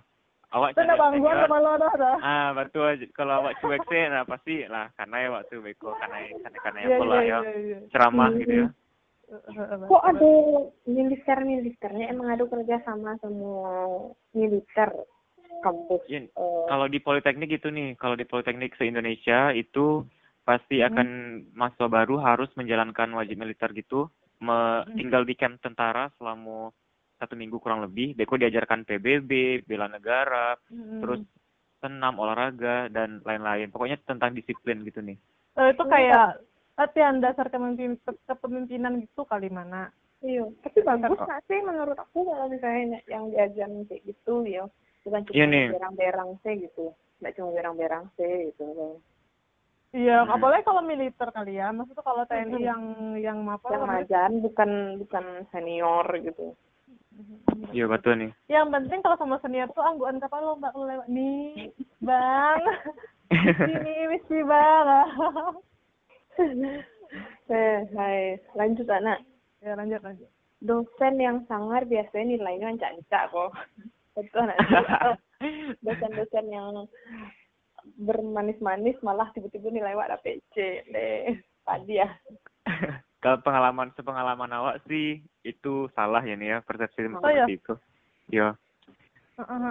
awak 0.50 0.70
itu 0.74 0.82
jadi 0.82 0.96
bangguan 0.98 1.36
sama 1.46 1.58
lo 1.62 1.72
dah 1.78 1.94
dah. 1.94 2.16
Ah 2.20 2.48
betul. 2.58 2.90
Kalau 3.14 3.34
awak 3.44 3.58
cuek 3.62 3.82
sih 3.86 4.04
nah 4.10 4.24
pasti 4.26 4.66
lah 4.66 4.90
karena 4.98 5.16
ya 5.22 5.30
waktu 5.34 5.56
beko 5.62 5.94
karena 5.98 6.18
karena 6.42 6.58
karena 6.62 6.80
ya 6.80 6.90
pola 6.98 7.16
ya 7.22 7.24
iya, 7.26 7.40
iya. 7.58 7.78
ceramah 7.94 8.30
gitu 8.38 8.54
ya. 8.54 8.68
Kok 9.94 10.04
ada 10.10 10.34
militer-militernya 10.90 12.06
emang 12.10 12.34
ada 12.34 12.50
kerja 12.50 12.82
sama 12.82 13.14
semua 13.22 14.02
militer 14.34 14.90
kampus? 15.62 16.02
Iya, 16.10 16.26
Eh, 16.34 16.66
kalau 16.66 16.90
di 16.90 16.98
politeknik 16.98 17.62
gitu 17.62 17.70
nih 17.70 17.94
kalau 17.94 18.18
di 18.18 18.26
politeknik 18.26 18.74
se 18.74 18.90
Indonesia 18.90 19.54
itu 19.54 20.02
pasti 20.42 20.82
akan 20.82 21.08
mahasiswa 21.54 21.86
baru 21.86 22.18
harus 22.26 22.50
menjalankan 22.58 23.14
wajib 23.14 23.38
militer 23.38 23.70
gitu. 23.78 24.10
Me- 24.42 24.88
tinggal 24.98 25.28
di 25.28 25.38
camp 25.38 25.62
tentara 25.62 26.10
selama 26.18 26.74
satu 27.20 27.36
minggu 27.36 27.60
kurang 27.60 27.84
lebih 27.84 28.16
Beko 28.16 28.40
diajarkan 28.40 28.88
PBB 28.88 29.64
bela 29.68 29.92
negara 29.92 30.56
Mm-mm. 30.72 31.04
terus 31.04 31.22
senam 31.84 32.16
olahraga 32.18 32.88
dan 32.90 33.20
lain-lain 33.28 33.70
pokoknya 33.70 34.00
tentang 34.08 34.34
disiplin 34.34 34.82
gitu 34.88 35.04
nih 35.04 35.20
Eh, 35.60 35.76
itu 35.76 35.84
kayak 35.84 36.40
latihan 36.80 37.20
dasar 37.20 37.52
kepemimpin, 37.52 38.00
kepemimpinan 38.24 39.04
gitu 39.04 39.28
kali 39.28 39.52
mana 39.52 39.92
Iya, 40.20 40.52
tapi 40.64 40.84
bagus 40.84 41.16
nggak 41.16 41.44
sih 41.48 41.60
menurut 41.64 41.96
aku 41.96 42.28
kalau 42.28 42.52
misalnya 42.52 43.00
yang 43.08 43.32
diajarin 43.32 43.88
kayak 43.88 44.04
gitu 44.04 44.44
ya, 44.44 44.68
bukan 45.08 45.24
cuma 45.24 45.48
Iya 45.48 45.72
berang-berang 45.80 46.30
sih 46.44 46.54
gitu, 46.68 46.92
nggak 47.24 47.34
cuma 47.40 47.56
berang-berang 47.56 48.04
sih 48.20 48.52
gitu. 48.52 49.00
Iya, 49.96 50.22
Hmm. 50.22 50.36
apalagi 50.36 50.68
kalau 50.68 50.84
militer 50.84 51.30
kali 51.32 51.56
ya. 51.56 51.72
Maksudnya 51.72 52.04
kalau 52.04 52.24
TNI 52.28 52.62
yang 52.62 52.84
yang 53.16 53.38
apa? 53.48 53.74
Yang 53.74 53.84
ngajarin 53.90 54.36
bukan 54.44 54.70
bukan 55.02 55.26
senior 55.56 56.06
gitu. 56.20 56.52
Iya 57.76 57.86
betul 57.86 58.14
nih 58.18 58.32
Yang 58.48 58.68
penting 58.74 59.00
kalau 59.04 59.18
sama 59.20 59.38
senior 59.44 59.70
tuh 59.72 59.84
angguan 59.84 60.20
kapal 60.20 60.42
lo 60.42 60.54
mbak 60.58 60.72
kalau 60.74 60.88
lewat 60.88 61.08
nih, 61.12 61.70
bang. 62.02 62.62
Sini 63.70 63.96
misi 64.10 64.38
bang. 64.44 64.88
Eh, 67.50 67.82
hai, 67.98 68.38
lanjut 68.54 68.86
anak. 68.86 69.26
ya 69.66 69.74
lanjut 69.74 69.98
lanjut. 70.06 70.30
Dosen 70.62 71.18
yang 71.18 71.42
sangar 71.50 71.82
biasanya 71.90 72.38
nilainya 72.38 72.70
ancak-ancak 72.70 73.34
kok. 73.34 73.50
Betul 74.14 74.46
anak. 74.46 74.58
Dosen-dosen 75.86 76.46
yang 76.54 76.86
bermanis-manis 77.98 79.02
malah 79.02 79.34
tiba-tiba 79.34 79.74
nilai 79.74 79.98
wak 79.98 80.14
dapet 80.14 80.38
C 80.54 80.86
deh. 80.94 81.34
Tadi 81.66 81.98
ya. 81.98 82.14
Kalau 83.20 83.44
pengalaman 83.44 83.92
sepengalaman 83.96 84.52
awak 84.56 84.80
sih 84.88 85.20
itu 85.44 85.92
salah 85.92 86.24
ya 86.24 86.40
nih 86.40 86.56
ya 86.56 86.58
persepsi 86.64 87.08
Oh, 87.12 87.20
seperti 87.20 87.36
iya? 87.36 87.46
itu 87.48 87.74
ya 88.32 88.50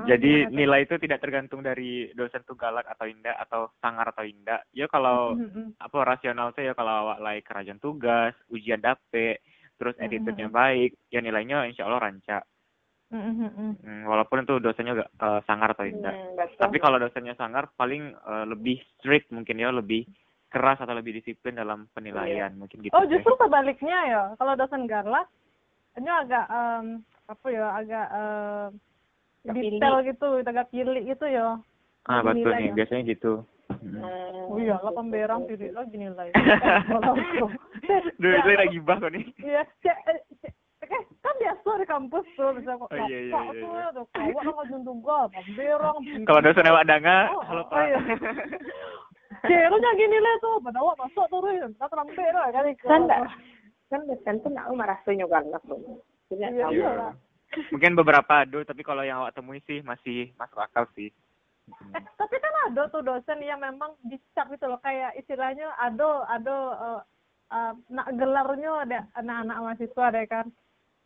Jadi 0.09 0.49
nilai 0.49 0.89
itu 0.89 0.97
tidak 0.97 1.21
tergantung 1.21 1.61
dari 1.61 2.09
dosen 2.17 2.41
tuh 2.49 2.57
galak 2.57 2.89
atau 2.89 3.05
indah 3.05 3.37
atau 3.37 3.69
sangar 3.85 4.17
atau 4.17 4.25
indah. 4.25 4.65
Ya 4.73 4.89
kalau 4.89 5.37
apa 5.77 5.99
rasional 6.09 6.57
tuh 6.57 6.65
ya 6.65 6.73
kalau 6.73 7.05
awak 7.05 7.21
like 7.21 7.45
kerajaan 7.45 7.77
tugas, 7.77 8.33
ujian 8.49 8.81
dapet, 8.81 9.45
terus 9.77 9.93
attitude-nya 10.01 10.49
baik, 10.49 10.97
ya 11.13 11.21
nilainya 11.21 11.69
insya 11.69 11.85
Allah 11.85 12.01
rancak. 12.09 12.49
Hmm, 13.09 14.05
walaupun 14.05 14.45
itu 14.45 14.61
dosennya 14.61 15.05
gak 15.05 15.13
uh, 15.17 15.41
sangar 15.49 15.73
atau 15.73 15.89
indah. 15.89 16.13
Hmm, 16.13 16.49
Tapi 16.61 16.77
kalau 16.77 17.01
dosennya 17.01 17.33
sangar 17.41 17.73
paling 17.73 18.13
uh, 18.25 18.45
lebih 18.45 18.81
strict 18.97 19.33
mungkin 19.33 19.57
ya, 19.57 19.73
lebih 19.73 20.05
keras 20.49 20.81
atau 20.81 20.95
lebih 20.97 21.21
disiplin 21.21 21.57
dalam 21.57 21.87
penilaian 21.93 22.53
mungkin 22.57 22.81
gitu. 22.81 22.93
Oh 22.97 23.05
sih. 23.05 23.17
justru 23.17 23.33
sebaliknya 23.37 23.99
ya, 24.09 24.23
kalau 24.41 24.57
dosen 24.57 24.89
galak 24.89 25.29
ini 26.01 26.09
agak 26.09 26.47
um, 26.49 27.05
apa 27.29 27.47
ya 27.53 27.67
agak 27.77 28.07
uh, 28.13 28.67
detail 29.45 30.01
gitu, 30.05 30.29
agak 30.41 30.69
pilih 30.73 31.03
gitu 31.05 31.27
ya. 31.29 31.61
Ah 32.09 32.25
betul 32.25 32.53
nih, 32.57 32.73
ya. 32.73 32.77
biasanya 32.77 33.03
gitu. 33.13 33.33
Hmm. 33.69 34.01
Oh 34.49 34.57
iya, 34.57 34.81
lah 34.81 34.93
pemberang 34.97 35.45
pilih 35.45 35.77
lagi 35.77 35.97
nilai. 36.01 36.33
Duh, 38.21 38.33
itu 38.33 38.49
lagi 38.49 38.79
bah 38.81 38.97
kok 38.97 39.13
nih. 39.13 39.29
Iya, 39.45 39.61
cek, 39.85 39.99
eh, 40.09 40.21
cek, 40.41 40.53
kan 41.21 41.35
biasa 41.37 41.69
di 41.77 41.87
kampus 41.87 42.25
tuh 42.33 42.51
bisa 42.57 42.73
kok 42.81 42.89
Oh, 42.89 42.97
iya, 42.97 43.19
iya, 43.29 43.41
iya, 43.53 43.87
tuh 43.93 44.05
iya. 44.17 44.33
ya 44.33 44.41
kan 44.41 44.55
ngajun 44.57 44.83
tunggal 44.87 45.23
pemberang 45.29 45.99
Kalau 46.29 46.41
dosen 46.41 46.65
lewat 46.65 46.85
danga, 46.89 47.19
Oh, 47.37 47.43
halo 47.45 47.63
oh, 47.63 47.67
Pak. 47.69 47.85
Iya. 49.49 49.67
cek 49.67 49.71
lu 49.73 49.77
nyagi 49.81 50.05
nilai 50.07 50.35
tuh 50.45 50.55
pada 50.61 50.79
awak 50.85 50.97
masuk 51.01 51.27
tuh 51.33 51.41
kan 51.43 51.91
lambe 51.97 52.27
lah 52.37 52.47
kan 52.53 52.65
kan 52.77 53.01
enggak 53.05 53.21
kan 53.89 54.01
dosen 54.05 54.37
tuh 54.45 54.51
nggak 54.53 54.69
merasanya 54.77 55.25
galak 55.25 55.63
dong 55.65 55.83
jadi 56.29 56.53
Iya, 56.53 56.67
tahu. 56.69 56.73
iya. 56.77 56.91
Iya. 56.93 57.09
Mungkin 57.73 57.93
beberapa 57.97 58.45
aduh, 58.45 58.63
tapi 58.69 58.85
kalau 58.85 59.01
yang 59.01 59.25
awak 59.25 59.33
temui 59.33 59.65
sih 59.65 59.81
masih 59.81 60.29
masuk 60.37 60.61
akal 60.61 60.85
sih. 60.93 61.09
Eh, 61.97 62.03
tapi 62.17 62.37
kan 62.41 62.55
ada 62.69 62.89
tuh 62.93 63.01
dosen 63.01 63.41
yang 63.41 63.61
memang 63.61 63.97
dicap 64.05 64.53
gitu 64.53 64.69
loh. 64.69 64.81
Kayak 64.85 65.17
istilahnya 65.17 65.73
ada 65.81 66.29
ada 66.29 66.57
eh, 66.77 67.01
eh, 67.57 67.73
nak 67.89 68.09
gelarnya 68.21 68.73
ada 68.85 68.99
anak-anak 69.17 69.57
mahasiswa 69.65 70.07
deh 70.13 70.27
kan. 70.29 70.47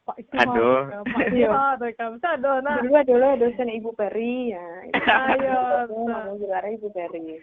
Pak 0.03 0.19
itu 0.19 0.35
Aduh. 0.35 0.91
Pak 1.07 1.95
kan. 1.99 2.19
Bisa 2.19 2.29
ada 2.35 2.59
nah 2.59 2.75
dulu 2.83 2.99
dulu 3.07 3.29
dosen 3.39 3.71
ibu 3.71 3.95
Peri 3.95 4.51
ya 4.51 4.67
Ayo, 4.99 5.87
Dosen 5.87 6.11
namanya 6.11 6.35
gelarnya 6.43 6.71
ibu 6.75 6.89
Peri 6.91 7.39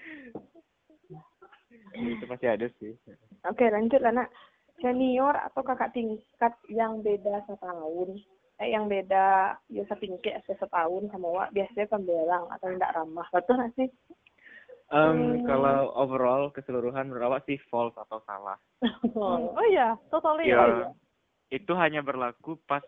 itu 2.07 2.25
masih 2.29 2.47
ada 2.55 2.67
sih. 2.79 2.93
oke 3.43 3.65
lanjut 3.67 3.99
lah 3.99 4.13
nak 4.15 4.29
senior 4.79 5.35
atau 5.35 5.61
kakak 5.63 5.91
tingkat 5.91 6.53
yang 6.71 7.03
beda 7.03 7.43
setahun? 7.45 8.19
Eh 8.59 8.75
yang 8.75 8.91
beda 8.91 9.55
ya 9.71 9.83
setingkat 9.87 10.43
setahun 10.47 11.11
sama 11.11 11.27
wak. 11.31 11.49
Biasanya 11.55 11.87
pembelang 11.91 12.47
atau 12.51 12.67
tidak 12.71 12.95
ramah 12.95 13.27
betul 13.31 13.55
nggak 13.59 13.71
sih? 13.75 13.89
Em, 14.89 15.45
kalau 15.45 15.93
overall 15.93 16.49
keseluruhan 16.49 17.07
menurut 17.07 17.29
awak 17.29 17.45
sih 17.45 17.61
false 17.69 17.93
atau 17.93 18.25
salah. 18.25 18.57
Hmm, 18.81 19.53
oh 19.59 19.65
iya? 19.69 19.93
Totally 20.09 20.49
Ya, 20.49 20.89
itu 21.53 21.71
hanya 21.77 22.01
berlaku 22.01 22.57
pas 22.65 22.81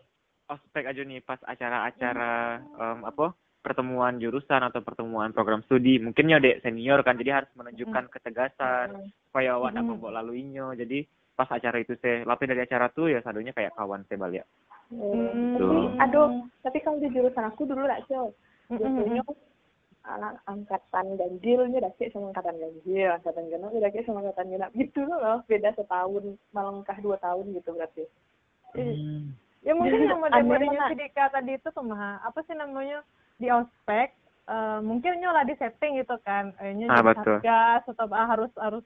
ospek 0.49 0.89
aja 0.89 1.05
nih, 1.05 1.21
pas 1.21 1.37
acara-acara 1.45 2.57
em, 2.57 2.99
apa 3.05 3.37
pertemuan 3.61 4.17
jurusan 4.17 4.61
atau 4.65 4.81
pertemuan 4.81 5.31
program 5.31 5.61
studi. 5.69 6.01
Mungkin 6.01 6.33
ya 6.33 6.41
dek 6.41 6.65
senior 6.65 7.05
kan, 7.05 7.15
jadi 7.15 7.41
harus 7.41 7.51
menunjukkan 7.55 8.09
ketegasan 8.09 9.13
supaya 9.29 9.55
awak 9.55 9.77
laluinya. 9.77 10.73
Jadi 10.73 11.05
pas 11.41 11.47
acara 11.57 11.81
itu 11.81 11.97
saya 11.97 12.21
lapis 12.27 12.49
dari 12.49 12.61
acara 12.61 12.91
tuh 12.93 13.09
ya 13.09 13.23
sadunya 13.25 13.49
kayak 13.55 13.73
kawan 13.73 14.05
saya 14.05 14.19
balik. 14.21 14.45
Hmm, 14.91 15.55
Tuh. 15.55 15.71
tapi 15.71 16.03
aduh 16.03 16.29
tapi 16.61 16.77
kalau 16.83 16.99
di 16.99 17.07
jurusan 17.15 17.47
aku 17.47 17.63
dulu 17.63 17.87
lah 17.87 17.95
cel 18.11 18.35
biasanya 18.67 19.23
anak 20.03 20.43
angkatan 20.43 21.15
ganjilnya 21.15 21.79
daki 21.79 22.11
sama 22.11 22.35
angkatan 22.35 22.59
ganjil 22.59 23.09
angkatan 23.15 23.45
genap 23.47 23.71
daki 23.71 24.03
sama 24.03 24.19
angkatan 24.21 24.47
genap. 24.51 24.69
Gitu 24.75 25.01
loh 25.07 25.39
beda 25.47 25.71
setahun 25.73 26.35
melengkah 26.51 26.97
dua 26.99 27.17
tahun 27.23 27.55
gitu 27.55 27.71
berarti. 27.73 28.03
Ya 29.61 29.77
mungkin 29.77 30.09
yang 30.09 30.21
model-modelnya 30.21 30.89
si 30.89 30.95
Dika 30.97 31.29
tadi 31.31 31.53
itu 31.55 31.69
tuh 31.69 31.85
mah 31.85 32.17
apa 32.25 32.41
sih 32.45 32.57
namanya 32.57 33.05
di 33.41 33.49
ospek 33.49 34.13
eh, 34.45 34.79
mungkin 34.85 35.17
nyolah 35.17 35.43
di 35.43 35.57
setting 35.57 35.97
gitu 35.97 36.15
kan. 36.21 36.53
Eh, 36.61 36.77
nyo 36.77 36.85
Ah, 36.87 37.01
satgas 37.01 37.83
atau 37.89 38.05
ah, 38.13 38.27
harus 38.29 38.51
harus 38.61 38.85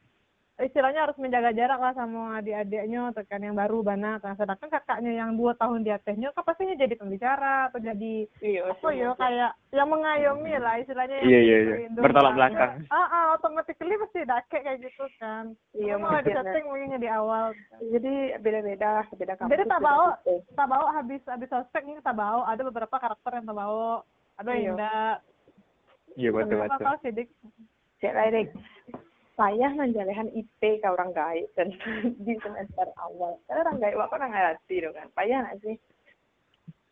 istilahnya 0.56 1.04
harus 1.04 1.20
menjaga 1.20 1.52
jarak 1.52 1.80
lah 1.84 1.92
sama 2.00 2.40
adik-adiknya 2.40 3.12
atau 3.12 3.28
kan 3.28 3.44
yang 3.44 3.60
baru 3.60 3.84
banget 3.84 4.24
nah, 4.24 4.40
sedangkan 4.40 4.72
kakaknya 4.72 5.12
yang 5.20 5.36
dua 5.36 5.52
tahun 5.60 5.84
di 5.84 5.92
atasnya 5.92 6.32
kan 6.32 6.48
pastinya 6.48 6.80
jadi 6.80 6.96
pembicara 6.96 7.68
atau 7.68 7.84
jadi 7.84 8.24
iya 8.40 8.72
apa 8.72 8.88
ya 8.96 9.12
kayak 9.20 9.52
yang 9.76 9.92
mengayomi 9.92 10.56
lah 10.56 10.80
istilahnya 10.80 11.16
yang 11.20 11.28
Iya, 11.28 11.40
iya, 11.44 11.58
iya. 11.60 11.88
Bertolak 12.00 12.40
belakang. 12.40 12.88
ah 12.88 13.04
ah 13.04 13.24
automatically 13.36 14.00
pasti 14.00 14.24
dake 14.24 14.58
kayak 14.64 14.80
gitu 14.80 15.06
kan. 15.20 15.52
Iya, 15.76 16.00
mau 16.00 16.16
di 16.16 16.32
mungkin. 16.32 16.36
setting 16.40 16.66
mungkin 16.72 17.04
di 17.04 17.10
awal. 17.12 17.52
Jadi 17.92 18.14
beda 18.40 18.60
beda 18.64 18.92
beda 19.12 19.34
kampus 19.36 19.52
jadi 19.52 19.64
tipe. 19.68 19.76
tak 20.56 20.68
bawa 20.72 20.88
habis 20.96 21.20
habis 21.28 21.52
ospek 21.52 21.84
ini 21.84 22.00
tak 22.00 22.16
bawa 22.16 22.48
ada 22.48 22.64
beberapa 22.64 22.96
karakter 22.96 23.44
yang 23.44 23.46
tak 23.52 23.60
bawa 24.40 24.54
ada 24.56 25.20
Iya. 26.16 26.32
Iya 26.32 26.98
sidik. 27.04 27.28
Cek 28.00 28.14
lain 28.16 28.48
saya 29.36 29.68
menjalankan 29.76 30.32
IP 30.32 30.80
ke 30.80 30.88
orang 30.88 31.12
gaib 31.12 31.52
dan 31.60 31.76
di 32.26 32.34
semester 32.40 32.88
awal. 33.04 33.36
Karena 33.48 33.68
orang 33.68 33.78
gaib 33.84 34.00
aku 34.00 34.16
orang 34.16 34.32
ngerti 34.32 34.76
dong 34.80 34.96
kan? 34.96 35.12
Payah 35.12 35.38
nggak 35.44 35.60
sih? 35.60 35.76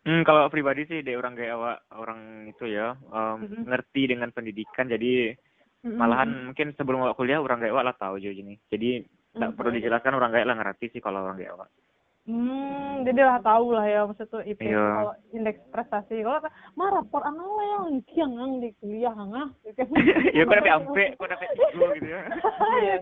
Hmm, 0.04 0.28
kalau 0.28 0.52
pribadi 0.52 0.84
sih 0.84 1.00
dek 1.00 1.16
orang 1.16 1.40
kayak 1.40 1.56
awak 1.56 1.88
orang 1.96 2.52
itu 2.52 2.68
ya 2.68 3.00
em, 3.00 3.48
Mm-mm. 3.48 3.64
ngerti 3.72 4.12
dengan 4.12 4.36
pendidikan. 4.36 4.92
Jadi 4.92 5.32
malahan 5.84 6.52
mungkin 6.52 6.72
sebelum 6.80 7.04
awak 7.04 7.20
kuliah 7.20 7.44
orang 7.44 7.60
kayak 7.60 7.76
awak 7.76 7.92
lah 7.92 7.96
tahu 8.00 8.16
juga 8.16 8.40
ini 8.40 8.56
jadi 8.72 9.04
tak 9.36 9.60
perlu 9.60 9.76
dijelaskan 9.76 10.16
orang 10.16 10.32
kayak 10.32 10.48
lah 10.48 10.56
ngerti 10.56 10.96
sih 10.96 11.02
kalau 11.04 11.28
orang 11.28 11.36
kayak 11.36 11.60
awak 11.60 11.68
hmm 12.24 13.04
jadi 13.04 13.20
lah 13.20 13.38
tahu 13.44 13.76
lah 13.76 13.84
ya 13.84 14.08
maksud 14.08 14.32
tuh 14.32 14.40
IP 14.48 14.64
Iya. 14.64 14.80
kalau 14.80 15.14
indeks 15.36 15.60
prestasi 15.76 16.24
kalau 16.24 16.40
mah 16.80 16.90
rapor 16.96 17.20
lah 17.20 17.36
yang 17.68 18.00
kiang 18.08 18.34
ang 18.40 18.64
di 18.64 18.72
kuliah 18.80 19.12
angah 19.12 19.52
ya 20.32 20.44
kok 20.48 20.56
dapet 20.56 20.72
ampe 20.72 21.06
kok 21.20 21.28
dapet 21.28 21.48
tigo 21.52 21.86
gitu 22.00 22.08
ya 22.08 22.22
Iya. 22.84 22.96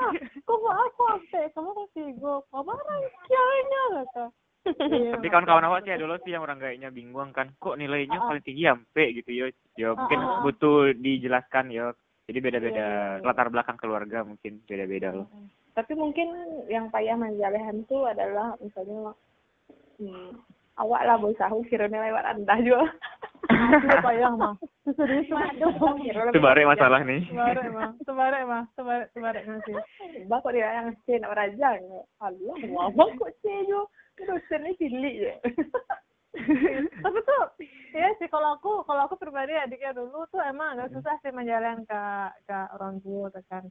Ah, 0.00 0.12
kok 0.16 0.58
mau 0.64 0.72
aku 0.72 1.02
ampe 1.12 1.40
kamu 1.52 1.70
kok 1.76 1.88
tigo 1.92 2.34
kemarin 2.48 3.00
kiangnya 3.28 3.82
kata 4.00 4.24
Iya. 4.64 5.20
tapi 5.20 5.28
kawan-kawan 5.28 5.68
awak 5.68 5.84
sih 5.84 5.92
dulu 6.00 6.16
sih 6.24 6.32
yang 6.32 6.40
orang 6.40 6.56
kayaknya 6.56 6.88
bingung 6.88 7.36
kan 7.36 7.52
kok 7.60 7.76
nilainya 7.76 8.16
Ah. 8.16 8.32
paling 8.32 8.44
tinggi 8.48 8.64
ampe 8.64 9.12
gitu 9.12 9.28
ya 9.28 9.46
ya 9.76 9.92
mungkin 9.92 10.18
Ah, 10.18 10.24
ah, 10.24 10.32
ah. 10.32 10.40
butuh 10.40 10.96
dijelaskan 10.96 11.68
ya 11.68 11.92
jadi 12.24 12.38
beda-beda 12.40 12.80
iya. 12.80 13.20
latar 13.20 13.52
belakang 13.52 13.76
keluarga 13.76 14.24
mungkin 14.24 14.64
beda-beda 14.64 15.12
loh 15.12 15.28
tapi 15.74 15.92
mungkin 15.98 16.30
yang 16.70 16.86
payah 16.94 17.18
menjalankan 17.18 17.82
itu 17.82 17.98
adalah 18.06 18.54
misalnya 18.62 19.10
hmm, 19.98 20.38
awak 20.78 21.02
lah 21.06 21.18
bos 21.18 21.38
aku 21.38 21.66
kira 21.66 21.90
nilai 21.90 22.14
lewat 22.14 22.24
rendah 22.34 22.58
juga. 22.62 22.86
Payah 24.06 24.32
mah 24.34 24.54
serius 24.96 25.28
mah 25.28 25.50
itu 25.52 26.40
baru 26.40 26.70
masalah 26.70 27.00
nih. 27.04 27.26
Sebarek 27.28 27.68
mah 27.74 27.90
sebarek 28.06 28.42
mah 28.48 28.62
sebarek 28.78 29.08
sebarek 29.12 29.42
ngasih 29.44 29.74
Mbak 30.24 30.38
kok 30.40 30.52
dia 30.56 30.68
yang 30.80 30.88
C 31.04 31.06
nak 31.20 31.36
raja 31.36 31.68
Allah 32.22 32.54
mau 32.94 33.08
kok 33.20 33.32
C 33.42 33.44
jo 33.68 33.90
dosen 34.14 34.60
ni 34.64 34.72
pilih 34.78 35.14
je. 35.28 35.34
Tapi 37.04 37.18
tuh 37.22 37.44
ya 37.94 38.10
sih 38.18 38.26
kalau 38.32 38.58
aku 38.58 38.82
kalau 38.88 39.06
aku 39.06 39.14
pribadi 39.20 39.54
adiknya 39.54 39.94
dulu 39.94 40.26
tuh 40.32 40.42
emang 40.42 40.74
agak 40.74 40.96
susah 40.96 41.14
sih 41.22 41.30
menjalan 41.30 41.84
ke 41.86 42.02
ke 42.48 42.58
orang 42.74 42.98
tua 43.04 43.28
kan. 43.46 43.66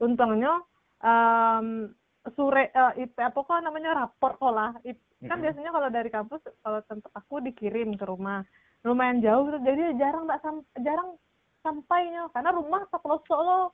Untungnya 0.00 0.60
em 0.98 1.92
sure 2.32 2.64
eh, 2.66 2.92
IP 3.00 3.16
apa 3.18 3.38
kok 3.38 3.60
namanya 3.60 3.94
rapor 3.94 4.34
sekolah 4.34 4.80
IP, 4.82 4.98
kan 5.24 5.38
Mhm. 5.38 5.44
biasanya 5.44 5.70
kalau 5.70 5.88
dari 5.88 6.10
kampus 6.10 6.40
kalau 6.58 6.80
tempat 6.82 7.10
aku 7.14 7.38
dikirim 7.40 7.94
ke 7.94 8.04
rumah. 8.04 8.42
Lumayan 8.82 9.18
jauh 9.18 9.46
tuh 9.48 9.60
jadi 9.60 9.94
jarang 9.94 10.26
nggak 10.26 10.40
sam- 10.40 10.66
jarang 10.80 11.14
sampainya. 11.60 12.26
Karena 12.30 12.50
rumah 12.50 12.82
tak 12.86 13.00
pelosok 13.00 13.40
loh. 13.40 13.66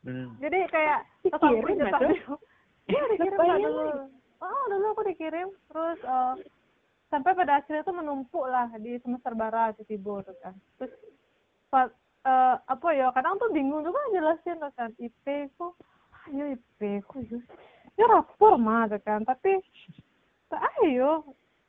Hmm. 0.00 0.32
jadi 0.38 0.64
kayak 0.66 1.00
Dikirim, 1.20 1.76
jatah- 1.76 2.00
iya 2.88 3.02
dikirim 3.10 3.36
dulu. 3.36 4.08
Oh 4.40 4.62
dulu 4.66 4.86
aku 4.90 5.02
dikirim. 5.06 5.48
Terus 5.68 5.98
eh, 6.00 6.34
sampai 7.06 7.36
pada 7.36 7.60
akhirnya 7.60 7.82
tuh 7.82 7.92
menumpuk 7.92 8.44
lah 8.44 8.72
di 8.74 8.96
semester 8.98 9.34
barat 9.34 9.76
di 9.76 9.84
Tibo 9.86 10.18
tuh 10.20 10.32
kan. 10.40 10.56
Terus 10.78 10.92
pas 11.68 11.92
eh, 12.24 12.56
apa 12.58 12.88
ya 12.90 13.12
kadang 13.12 13.36
tuh 13.36 13.50
bingung 13.50 13.84
juga 13.84 14.00
jelasin 14.10 14.58
tuh 14.58 14.72
kan 14.72 14.90
IP 14.96 15.24
ku 15.54 15.76
ayo 16.28 16.44
IP 16.52 17.00
ku 17.08 17.24
ya 17.96 18.04
rapor 18.04 18.60
mah 18.60 18.90
tuh 18.90 19.00
kan 19.00 19.24
tapi 19.24 19.56
tak 20.52 20.62
ayo 20.84 21.24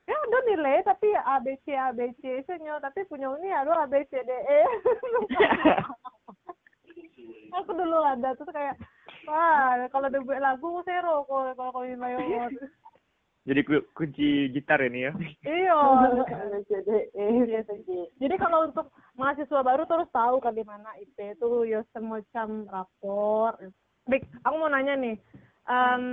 ya 0.09 0.15
ada 0.15 0.37
nilai 0.49 0.83
tapi 0.83 1.13
A 1.15 1.39
B 1.39 1.55
C 1.63 1.71
A 1.77 1.95
B 1.95 2.11
C 2.19 2.43
isinya 2.43 2.81
tapi 2.83 3.07
punya 3.07 3.31
ini 3.39 3.53
ada 3.53 3.83
A 3.83 3.85
B 3.87 4.03
C 4.11 4.19
D 4.19 4.31
E 4.31 4.59
aku 7.55 7.71
dulu 7.71 7.99
ada 8.03 8.35
tuh 8.35 8.47
kayak 8.49 8.75
wah 9.27 9.87
kalau 9.91 10.07
debuit 10.09 10.39
lagu 10.39 10.83
zero 10.83 11.23
kalau 11.27 11.51
kalau 11.55 11.71
kalau 11.71 11.87
nilai 11.87 12.15
award 12.19 12.55
jadi 13.41 13.61
ku- 13.65 13.87
kunci 13.97 14.53
gitar 14.53 14.79
ini 14.85 15.09
ya 15.09 15.11
iya 15.49 15.79
jadi 16.71 17.09
sih. 17.89 18.05
Jadi 18.21 18.35
kalau 18.37 18.69
untuk 18.69 18.93
mahasiswa 19.17 19.65
baru 19.65 19.83
terus 19.89 20.09
tahu 20.13 20.37
kan 20.37 20.53
di 20.53 20.61
mana 20.61 20.93
IP 21.01 21.17
itu 21.37 21.65
ya 21.65 21.81
semacam 21.89 22.69
rapor. 22.69 23.57
Baik, 24.09 24.23
aku 24.41 24.55
mau 24.57 24.69
nanya 24.71 24.97
nih. 24.97 25.15
Em, 25.69 26.03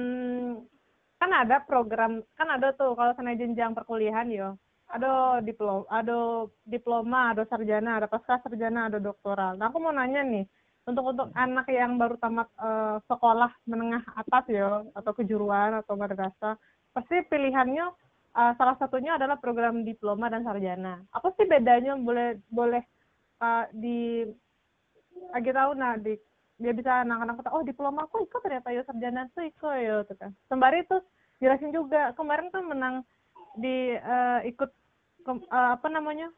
kan 1.19 1.31
ada 1.33 1.65
program, 1.65 2.21
kan 2.37 2.49
ada 2.53 2.73
tuh 2.77 2.93
kalau 2.95 3.17
sana 3.17 3.33
jenjang 3.35 3.73
perkuliahan 3.73 4.29
yo. 4.29 4.57
Ada 4.89 5.45
diploma, 5.45 5.85
ada 5.93 6.49
diploma, 6.65 7.21
ada 7.37 7.45
sarjana, 7.49 8.01
ada 8.01 8.09
pasca 8.09 8.41
sarjana, 8.41 8.89
ada 8.89 8.97
doktoral. 8.97 9.61
Nah, 9.61 9.69
aku 9.69 9.85
mau 9.85 9.93
nanya 9.93 10.25
nih, 10.25 10.49
untuk 10.89 11.05
untuk 11.13 11.29
anak 11.37 11.69
yang 11.69 12.01
baru 12.01 12.17
tamat 12.17 12.49
eh, 12.57 12.97
sekolah 13.05 13.53
menengah 13.69 14.01
atas 14.17 14.45
ya 14.49 14.81
atau 14.97 15.13
kejuruan 15.13 15.77
atau 15.85 15.93
madrasah, 16.01 16.57
pasti 16.97 17.21
pilihannya 17.29 17.87
uh, 18.35 18.53
salah 18.59 18.77
satunya 18.81 19.15
adalah 19.15 19.39
program 19.39 19.83
diploma 19.87 20.31
dan 20.31 20.43
sarjana. 20.43 21.03
Apa 21.15 21.31
sih 21.37 21.47
bedanya 21.47 21.95
boleh 21.95 22.39
boleh 22.51 22.83
uh, 23.43 23.67
di 23.75 24.27
lagi 25.35 25.51
tahu 25.51 25.71
nah 25.75 25.95
di 25.99 26.15
dia 26.59 26.73
bisa 26.75 27.07
anak-anak 27.07 27.39
kata 27.39 27.51
oh 27.55 27.63
diploma 27.63 28.05
aku 28.11 28.27
ikut 28.27 28.43
ternyata 28.43 28.75
ya 28.75 28.83
sarjana 28.83 29.31
tuh 29.31 29.47
ikut 29.47 29.75
ya 29.79 30.03
gitu 30.03 30.15
kan. 30.19 30.31
Sembari 30.51 30.83
itu 30.83 30.99
jelasin 31.39 31.71
juga 31.71 32.11
kemarin 32.19 32.51
tuh 32.51 32.63
menang 32.67 33.07
di 33.55 33.95
uh, 33.95 34.43
ikut 34.43 34.71
ke- 35.23 35.47
uh, 35.49 35.71
apa 35.79 35.87
namanya 35.87 36.35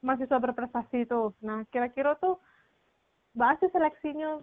mahasiswa 0.00 0.40
berprestasi 0.40 1.04
itu. 1.04 1.36
Nah 1.44 1.68
kira-kira 1.68 2.16
tuh 2.16 2.40
bahas 3.36 3.60
seleksinya 3.60 4.40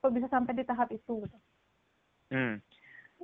kok 0.00 0.14
bisa 0.14 0.30
sampai 0.30 0.54
di 0.56 0.64
tahap 0.64 0.88
itu 0.94 1.26
gitu. 1.26 1.38
Hmm. 2.30 2.62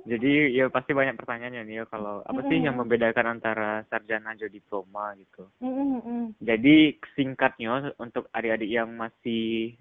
Jadi 0.05 0.53
ya 0.53 0.69
pasti 0.69 0.93
banyak 0.93 1.17
pertanyaannya 1.17 1.65
nih 1.65 1.75
ya 1.81 1.85
kalau 1.89 2.21
apa 2.21 2.45
sih 2.45 2.61
yang 2.61 2.77
membedakan 2.77 3.39
antara 3.39 3.81
sarjana 3.89 4.37
dan 4.37 4.51
diploma 4.53 5.17
gitu. 5.17 5.49
Mm, 5.57 5.73
mm, 5.73 6.01
mm. 6.05 6.25
Jadi 6.37 7.01
singkatnya 7.17 7.91
untuk 7.97 8.29
adik-adik 8.29 8.69
yang 8.69 8.93
masih 8.93 9.73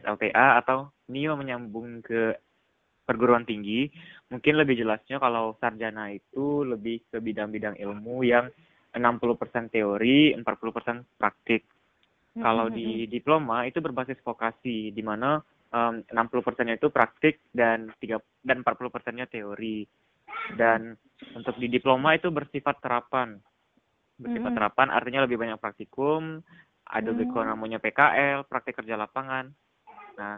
SLTA 0.00 0.62
atau 0.64 0.88
NIO 1.12 1.36
menyambung 1.36 2.00
ke 2.00 2.36
perguruan 3.02 3.42
tinggi, 3.42 3.90
mungkin 4.30 4.54
lebih 4.56 4.78
jelasnya 4.78 5.18
kalau 5.18 5.58
sarjana 5.58 6.14
itu 6.14 6.62
lebih 6.62 7.02
ke 7.10 7.18
bidang-bidang 7.18 7.76
ilmu 7.76 8.22
yang 8.22 8.48
60% 8.94 9.72
teori, 9.72 10.36
40% 10.36 11.04
praktik. 11.18 11.66
Mm, 12.36 12.42
Kalau 12.44 12.66
mm, 12.68 12.74
di 12.76 12.88
diploma 13.08 13.64
itu 13.68 13.80
berbasis 13.80 14.20
vokasi 14.20 14.92
di 14.92 15.02
mana 15.02 15.40
em, 15.72 16.04
60%-nya 16.08 16.76
itu 16.76 16.88
praktik 16.92 17.40
dan 17.52 17.90
3 18.00 18.20
dan 18.44 18.62
40%-nya 18.62 19.26
teori. 19.28 19.84
Dan 20.52 20.96
untuk 21.32 21.56
di 21.56 21.68
diploma 21.68 22.16
itu 22.16 22.28
bersifat 22.28 22.80
terapan. 22.84 23.40
Bersifat 24.20 24.52
terapan 24.54 24.88
artinya 24.92 25.24
lebih 25.24 25.40
banyak 25.40 25.58
praktikum, 25.58 26.44
ada 26.84 27.10
Mm. 27.10 27.18
juga 27.18 27.40
namanya 27.48 27.80
PKL, 27.80 28.44
praktik 28.44 28.76
kerja 28.76 28.94
lapangan. 29.00 29.48
Nah, 30.18 30.36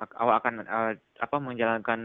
ak- 0.00 0.16
awak 0.18 0.36
akan 0.42 0.54
eh, 0.64 0.92
apa 1.20 1.36
menjalankan 1.38 2.00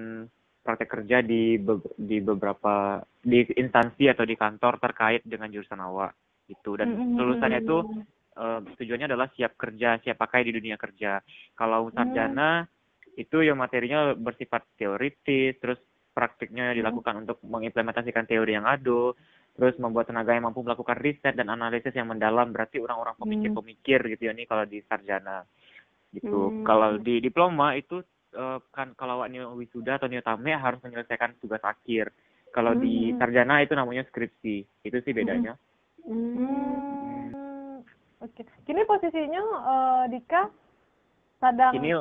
praktek 0.62 0.90
kerja 0.92 1.18
di 1.24 1.58
be- 1.58 1.96
di 1.98 2.20
beberapa 2.22 3.00
di 3.24 3.42
instansi 3.58 4.12
atau 4.12 4.26
di 4.28 4.36
kantor 4.36 4.78
terkait 4.78 5.22
dengan 5.26 5.50
jurusan 5.50 5.80
awak 5.80 6.14
itu 6.48 6.78
dan 6.78 6.90
lulusannya 7.18 7.60
itu 7.64 7.78
eh, 8.38 8.60
tujuannya 8.78 9.08
adalah 9.10 9.28
siap 9.36 9.58
kerja, 9.58 9.98
siap 10.04 10.18
pakai 10.18 10.46
di 10.46 10.52
dunia 10.54 10.78
kerja. 10.78 11.20
Kalau 11.56 11.90
sarjana 11.92 12.64
itu 13.18 13.44
yang 13.44 13.58
materinya 13.60 14.16
bersifat 14.16 14.64
teoritis, 14.80 15.60
terus 15.60 15.80
praktiknya 16.16 16.72
dilakukan 16.76 17.24
untuk 17.28 17.38
mengimplementasikan 17.44 18.24
teori 18.28 18.56
yang 18.56 18.68
ada, 18.68 19.12
terus 19.56 19.76
membuat 19.80 20.08
tenaga 20.08 20.32
yang 20.36 20.48
mampu 20.48 20.64
melakukan 20.64 20.96
riset 21.00 21.36
dan 21.36 21.52
analisis 21.52 21.92
yang 21.92 22.08
mendalam. 22.08 22.52
Berarti 22.52 22.80
orang-orang 22.80 23.16
pemikir-pemikir 23.20 24.00
gitu 24.16 24.24
ya 24.30 24.34
nih 24.36 24.48
kalau 24.48 24.64
di 24.64 24.80
sarjana. 24.88 25.44
Gitu. 26.10 26.40
Hmm. 26.50 26.66
Kalau 26.66 26.98
di 26.98 27.22
diploma 27.22 27.78
itu 27.78 28.02
eh, 28.34 28.60
kan 28.74 28.94
kalau 28.94 29.22
awak 29.22 29.30
neo 29.30 29.54
wisuda 29.58 29.98
atau 29.98 30.10
neo 30.10 30.22
tame 30.22 30.54
harus 30.54 30.82
menyelesaikan 30.82 31.38
tugas 31.42 31.62
akhir. 31.62 32.14
Kalau 32.50 32.74
di 32.74 33.14
Hmm. 33.14 33.18
sarjana 33.22 33.62
itu 33.62 33.78
namanya 33.78 34.06
skripsi. 34.10 34.86
Itu 34.86 34.98
sih 35.06 35.14
bedanya. 35.14 35.54
Hmm, 36.06 37.86
Oke. 38.20 38.42
Kini 38.66 38.82
posisinya 38.90 39.44
eh, 39.44 40.04
Dika 40.18 40.50
sedang 41.40 41.74
Kini 41.78 41.94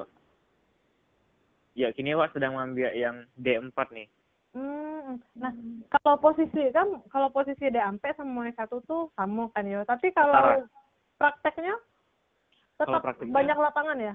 ya 1.79 1.95
kini 1.95 2.11
awak 2.11 2.35
sedang 2.35 2.59
mengambil 2.59 2.91
yang 2.91 3.23
D4 3.39 3.79
nih. 3.95 4.09
Hmm, 4.51 5.23
nah 5.39 5.55
kalau 5.95 6.19
posisi 6.19 6.75
kan 6.75 6.99
kalau 7.15 7.31
posisi 7.31 7.71
D4 7.71 8.03
sama 8.19 8.51
S1 8.51 8.67
tuh 8.83 9.15
sama 9.15 9.47
kan 9.55 9.63
ya. 9.63 9.87
Tapi 9.87 10.11
kalau 10.11 10.35
Setara. 10.35 10.67
prakteknya 11.23 11.75
tetap 12.79 13.03
banyak 13.21 13.59
lapangan 13.59 13.99
ya. 13.99 14.15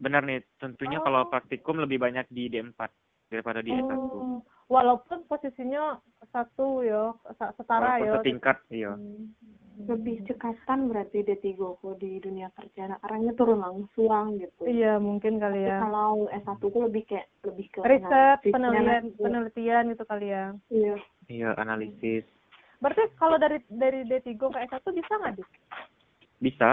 Benar 0.00 0.22
nih, 0.24 0.40
tentunya 0.56 0.96
Oh. 0.96 1.04
kalau 1.04 1.28
praktikum 1.28 1.76
lebih 1.76 2.00
banyak 2.00 2.24
di 2.32 2.48
D4 2.48 2.88
daripada 3.28 3.60
di 3.60 3.74
S1. 3.74 3.92
Oh, 3.92 4.40
walaupun 4.66 5.28
posisinya 5.28 6.00
satu 6.32 6.80
ya, 6.80 7.12
setara 7.58 8.00
Walaupun 8.00 8.06
ya. 8.06 8.12
setingkat, 8.22 8.56
iya. 8.72 8.92
Hmm. 8.96 9.34
lebih 9.80 10.20
cekatan 10.28 10.92
berarti 10.92 11.24
D3 11.24 11.56
kok 11.56 11.96
di 11.96 12.20
dunia 12.20 12.52
kerja 12.52 12.84
nah, 12.84 12.98
arahnya 13.00 13.32
turun 13.32 13.64
langsung 13.64 14.36
gitu 14.36 14.68
Iya 14.68 15.00
mungkin 15.00 15.40
kali 15.40 15.64
Tapi 15.64 15.72
ya. 15.72 15.78
kalau 15.80 16.28
S1 16.28 16.60
tuh 16.60 16.82
lebih 16.84 17.08
kayak 17.08 17.32
lebih 17.48 17.66
ke 17.72 17.80
Riset, 17.88 18.44
analisisnya 18.44 18.52
penelitian, 18.52 19.02
penelitian 19.16 19.84
gitu 19.96 20.04
kali 20.04 20.26
ya. 20.28 20.44
iya 20.68 20.94
Iya, 21.30 21.50
analisis. 21.56 22.28
Berarti 22.76 23.08
kalau 23.16 23.40
dari 23.40 23.64
dari 23.72 24.04
D3 24.04 24.36
ke 24.36 24.58
S1 24.68 24.84
bisa 24.90 25.12
nggak, 25.16 25.32
Dik? 25.40 25.48
Bisa, 26.40 26.70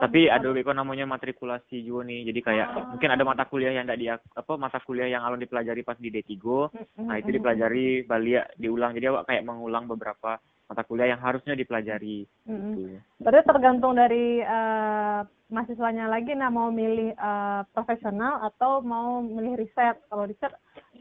tapi 0.00 0.32
ada 0.32 0.48
juga 0.48 0.72
namanya 0.72 1.04
matrikulasi 1.04 1.84
juga 1.84 2.08
nih. 2.08 2.32
Jadi 2.32 2.40
kayak 2.40 2.68
Ah. 2.72 2.84
mungkin 2.96 3.10
ada 3.12 3.22
mata 3.22 3.44
kuliah 3.44 3.76
yang 3.76 3.84
tidak 3.84 4.00
di 4.00 4.06
apa 4.08 4.52
mata 4.56 4.80
kuliah 4.80 5.12
yang 5.12 5.22
alun 5.22 5.38
dipelajari 5.38 5.84
pas 5.84 6.00
di 6.00 6.08
D3. 6.08 6.72
Mm, 6.72 7.04
Nah, 7.04 7.16
itu 7.20 7.30
dipelajari 7.30 8.08
balik 8.08 8.56
diulang. 8.56 8.96
Jadi 8.96 9.06
awak 9.12 9.28
kayak 9.28 9.44
mengulang 9.44 9.84
beberapa 9.84 10.40
mata 10.70 10.82
kuliah 10.86 11.12
yang 11.12 11.20
harusnya 11.20 11.52
dipelajari 11.52 12.24
mm, 12.46 12.50
mm. 12.50 12.62
gitu. 12.72 12.82
Berarti 13.20 13.44
tergantung 13.44 13.92
dari 13.92 14.40
eh, 14.40 15.20
mahasiswanya 15.52 16.08
lagi 16.08 16.32
nah 16.32 16.48
mau 16.48 16.72
milih 16.72 17.12
eh, 17.12 17.60
profesional 17.76 18.40
atau 18.48 18.80
mau 18.80 19.20
milih 19.20 19.60
riset. 19.60 20.00
Kalau 20.08 20.24
riset 20.24 20.54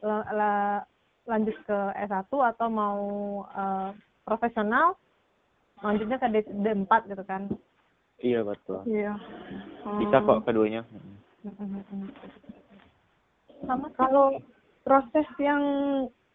la- 0.03 0.27
la- 0.35 0.83
lanjut 1.29 1.53
ke 1.63 1.77
S1 2.09 2.27
atau 2.27 2.67
mau 2.67 2.99
eh, 3.47 3.89
profesional 4.27 4.97
lanjutnya 5.79 6.19
ke 6.19 6.27
D, 6.27 6.38
D4 6.43 6.91
gitu 7.07 7.23
kan. 7.23 7.47
Iya, 8.19 8.39
betul. 8.43 8.84
iya 8.86 9.15
Bisa 9.99 10.17
Hmm. 10.19 10.27
kok 10.27 10.39
keduanya. 10.43 10.82
Mm, 11.43 11.55
mm, 11.55 11.82
mm. 11.88 12.08
Sama 13.63 13.88
kalau 13.95 14.36
proses 14.84 15.27
yang 15.39 15.62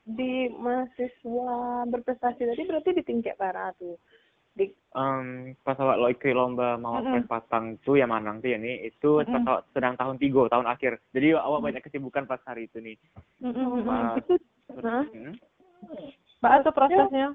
di 0.05 0.53
mahasiswa 0.53 1.85
berprestasi 1.89 2.45
tadi 2.45 2.63
berarti 2.69 2.91
di 2.93 3.03
tingkat 3.05 3.37
para 3.41 3.73
tuh 3.77 3.97
di 4.53 4.69
Em, 4.95 5.59
pas 5.67 5.75
awak 5.75 5.99
lo 5.99 6.07
ikut 6.07 6.31
lomba 6.31 6.79
mau 6.79 7.03
Mm-mm. 7.03 7.27
Patang 7.27 7.75
tuh 7.83 7.99
yang 7.99 8.15
manang 8.15 8.39
tuh 8.39 8.55
ya 8.55 8.59
nih 8.61 8.87
itu 8.87 9.19
pas 9.27 9.27
Mm-mm. 9.27 9.49
awak 9.51 9.63
sedang 9.75 9.99
tahun 9.99 10.17
tiga 10.23 10.47
tahun 10.47 10.71
akhir 10.71 11.03
jadi 11.11 11.41
awak 11.43 11.67
banyak 11.67 11.83
kesibukan 11.83 12.29
pas 12.31 12.39
hari 12.47 12.71
itu 12.71 12.79
nih 12.79 12.95
Mm, 13.43 13.51
mm, 13.51 13.67
mm, 13.67 13.81
mm. 13.83 13.89
Pas- 13.89 14.17
itu 14.23 14.35
Hah? 14.85 15.05
Hmm? 15.11 15.35
Mbak, 16.41 16.53
itu 16.61 16.71
prosesnya. 16.71 17.27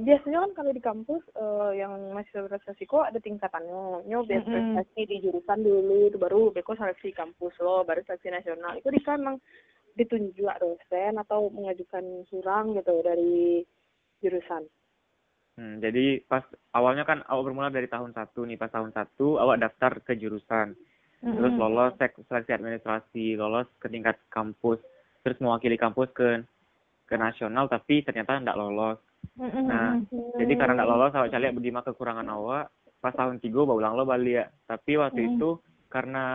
Biasanya 0.00 0.38
kan 0.48 0.52
kalau 0.56 0.72
di 0.72 0.82
kampus 0.82 1.22
eh, 1.36 1.70
yang 1.80 1.92
berprestasi 2.12 2.88
kok 2.88 3.08
ada 3.12 3.20
tingkatannya. 3.20 4.08
Nyo 4.08 4.24
biar 4.24 4.40
Mm-mm. 4.44 4.52
prestasi 4.52 5.00
di 5.04 5.16
jurusan 5.20 5.60
dulu 5.60 6.08
itu 6.08 6.16
baru 6.16 6.48
beko 6.52 6.72
seleksi 6.72 7.12
kampus 7.12 7.52
lo 7.60 7.84
baru 7.84 8.00
seleksi 8.04 8.32
nasional. 8.32 8.80
Itu 8.80 8.88
di 8.88 9.00
kan 9.04 9.20
emang 9.20 9.36
ditunjuk 9.92 10.48
dosen 10.56 11.20
atau 11.20 11.52
mengajukan 11.52 12.24
surang 12.32 12.72
gitu 12.76 13.04
dari 13.04 13.60
jurusan. 14.24 14.64
Hmm, 15.52 15.84
jadi 15.84 16.24
pas 16.24 16.40
awalnya 16.72 17.04
kan 17.04 17.20
awak 17.28 17.52
bermula 17.52 17.68
dari 17.68 17.84
tahun 17.84 18.16
satu 18.16 18.48
nih 18.48 18.56
pas 18.56 18.72
tahun 18.72 18.96
satu 18.96 19.36
awak 19.36 19.60
daftar 19.60 20.00
ke 20.00 20.16
jurusan. 20.16 20.72
Terus 21.22 21.54
Mm, 21.54 21.60
mm. 21.60 21.62
lolos 21.62 21.94
seleksi 22.00 22.50
administrasi 22.50 23.38
lolos 23.38 23.68
ke 23.78 23.86
tingkat 23.86 24.18
kampus 24.26 24.82
terus 25.22 25.38
mewakili 25.38 25.78
kampus 25.78 26.10
ke 26.16 26.42
ke 27.06 27.14
nasional 27.14 27.68
tapi 27.68 28.00
ternyata 28.02 28.40
tidak 28.40 28.58
lolos. 28.58 28.98
Mm, 28.98 28.98
mm, 28.98 29.11
Nah, 29.40 29.96
mm. 29.96 30.36
Jadi 30.36 30.52
karena 30.60 30.76
nggak 30.76 30.90
lolos, 30.90 31.14
awak 31.16 31.32
cari 31.32 31.52
berdima 31.52 31.80
kekurangan 31.80 32.28
awak. 32.28 32.68
Pas 33.00 33.16
tahun 33.16 33.40
tiga, 33.42 33.64
bawa 33.64 33.80
ulang 33.80 33.94
lo 33.98 34.04
balik 34.06 34.34
ya. 34.34 34.46
Tapi 34.68 34.94
waktu 35.00 35.20
Hmm. 35.24 35.30
itu 35.34 35.50
karena 35.90 36.26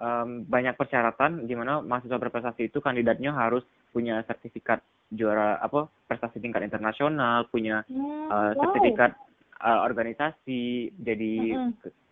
em, 0.00 0.44
banyak 0.44 0.76
persyaratan, 0.76 1.48
di 1.48 1.54
mana 1.56 1.80
mahasiswa 1.80 2.20
berprestasi 2.20 2.68
itu 2.68 2.80
kandidatnya 2.84 3.32
harus 3.32 3.64
punya 3.92 4.20
sertifikat 4.24 4.84
juara 5.10 5.58
apa 5.58 5.90
prestasi 6.06 6.38
tingkat 6.38 6.62
internasional, 6.62 7.48
punya 7.48 7.82
eh, 7.88 7.96
wow. 8.30 8.54
sertifikat 8.54 9.16
eh, 9.60 9.80
organisasi, 9.84 10.94
jadi 11.00 11.34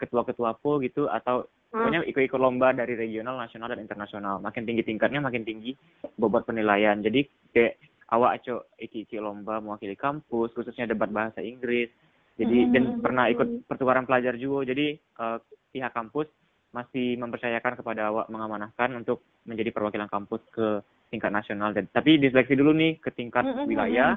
ketua-ketua 0.00 0.56
po 0.61 0.80
gitu, 0.80 1.08
atau 1.08 1.48
pokoknya 1.68 2.04
ikut-ikut 2.08 2.40
lomba 2.40 2.72
dari 2.72 2.96
regional, 2.96 3.37
nasional 3.37 3.68
dan 3.68 3.84
internasional. 3.84 4.40
Makin 4.40 4.64
tinggi 4.64 4.84
tingkatnya, 4.84 5.20
makin 5.20 5.44
tinggi 5.44 5.76
bobot 6.16 6.48
penilaian. 6.48 7.00
Jadi 7.04 7.24
kayak 7.52 7.76
awak 8.09 8.40
cok 8.44 8.62
iki 8.81 9.05
lomba 9.21 9.61
mewakili 9.61 9.97
kampus 9.99 10.53
khususnya 10.57 10.88
debat 10.88 11.12
bahasa 11.12 11.44
Inggris. 11.44 11.92
Jadi 12.38 12.71
dan 12.71 13.03
pernah 13.03 13.27
ikut 13.27 13.66
pertukaran 13.66 14.07
pelajar 14.07 14.38
juga. 14.38 14.71
Jadi 14.71 14.94
uh, 15.18 15.42
pihak 15.75 15.90
kampus 15.90 16.31
masih 16.71 17.18
mempercayakan 17.18 17.81
kepada 17.83 18.14
awak 18.14 18.31
mengamanahkan 18.31 18.94
untuk 18.94 19.27
menjadi 19.42 19.75
perwakilan 19.75 20.07
kampus 20.07 20.40
ke 20.55 20.79
tingkat 21.11 21.35
nasional. 21.35 21.75
Dan 21.75 21.90
tapi 21.90 22.16
diseleksi 22.16 22.55
dulu 22.55 22.73
nih 22.73 23.03
ke 23.03 23.11
tingkat 23.12 23.44
wilayah. 23.66 24.16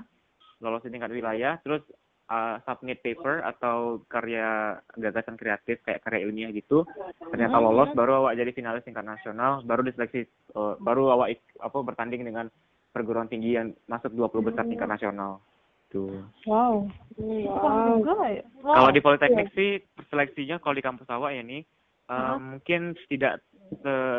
lolos 0.61 0.85
di 0.85 0.93
tingkat 0.93 1.09
wilayah 1.09 1.57
terus 1.65 1.81
uh, 2.29 2.61
submit 2.69 3.01
paper 3.01 3.41
atau 3.41 4.05
karya 4.05 4.77
gagasan 4.93 5.33
kreatif 5.33 5.81
kayak 5.81 6.05
karya 6.05 6.29
ilmiah 6.29 6.53
gitu. 6.53 6.85
Ternyata 7.17 7.57
lolos 7.57 7.89
baru 7.97 8.21
awak 8.21 8.37
jadi 8.37 8.53
finalis 8.53 8.85
tingkat 8.85 9.01
nasional 9.01 9.65
baru 9.65 9.81
diseleksi 9.81 10.29
uh, 10.53 10.77
baru 10.77 11.17
awak 11.17 11.41
apa 11.57 11.77
bertanding 11.81 12.21
dengan 12.21 12.45
perguruan 12.91 13.27
tinggi 13.31 13.55
yang 13.55 13.71
masuk 13.87 14.11
20 14.13 14.47
besar 14.51 14.63
tingkat 14.67 14.87
nasional 14.87 15.39
tuh 15.91 16.23
wow 16.47 16.87
wow, 17.19 17.99
ya? 18.27 18.43
wow. 18.63 18.75
kalau 18.75 18.89
di 18.95 19.01
politeknik 19.03 19.47
yeah. 19.51 19.55
sih 19.55 19.71
seleksinya 20.07 20.59
kalau 20.63 20.75
di 20.75 20.83
kampus 20.83 21.07
awak 21.11 21.35
ya 21.35 21.43
nih 21.43 21.63
uh, 22.07 22.13
uh-huh. 22.13 22.37
mungkin 22.39 22.95
tidak 23.07 23.43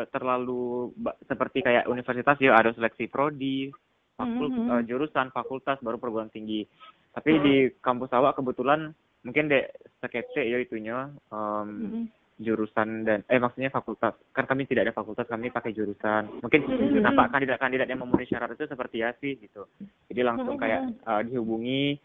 terlalu 0.09 0.89
seperti 1.29 1.61
kayak 1.61 1.85
universitas 1.85 2.41
ya 2.41 2.57
ada 2.57 2.73
seleksi 2.73 3.05
prodi 3.05 3.69
fakultas 4.17 4.57
mm 4.57 4.65
-hmm. 4.65 4.73
uh, 4.73 4.83
jurusan 4.85 5.29
fakultas 5.29 5.77
baru 5.85 6.01
perguruan 6.01 6.33
tinggi 6.33 6.65
tapi 7.13 7.37
di 7.37 7.55
kampus 7.77 8.09
awak 8.17 8.33
kebetulan 8.33 8.97
mungkin 9.21 9.47
dek 9.47 9.69
sekece 10.01 10.41
ya 10.41 10.57
itunya 10.57 11.07
um, 11.29 11.67
mm-hmm. 11.69 12.03
Jurusan 12.43 13.07
dan 13.07 13.23
eh 13.31 13.39
maksudnya 13.39 13.71
fakultas 13.71 14.13
kan 14.35 14.45
kami 14.45 14.67
tidak 14.67 14.91
ada 14.91 14.95
fakultas 14.95 15.25
kami 15.25 15.49
pakai 15.49 15.71
jurusan 15.71 16.43
mungkin 16.43 16.61
mm-hmm. 16.67 17.01
nampak 17.01 17.31
kandidat-kandidat 17.31 17.87
yang 17.87 18.03
memenuhi 18.03 18.27
syarat 18.27 18.53
itu 18.53 18.67
seperti 18.67 19.01
ya 19.01 19.09
sih 19.17 19.39
gitu 19.39 19.65
jadi 20.11 20.21
langsung 20.27 20.59
kayak 20.59 20.93
uh, 21.07 21.23
dihubungi 21.23 21.97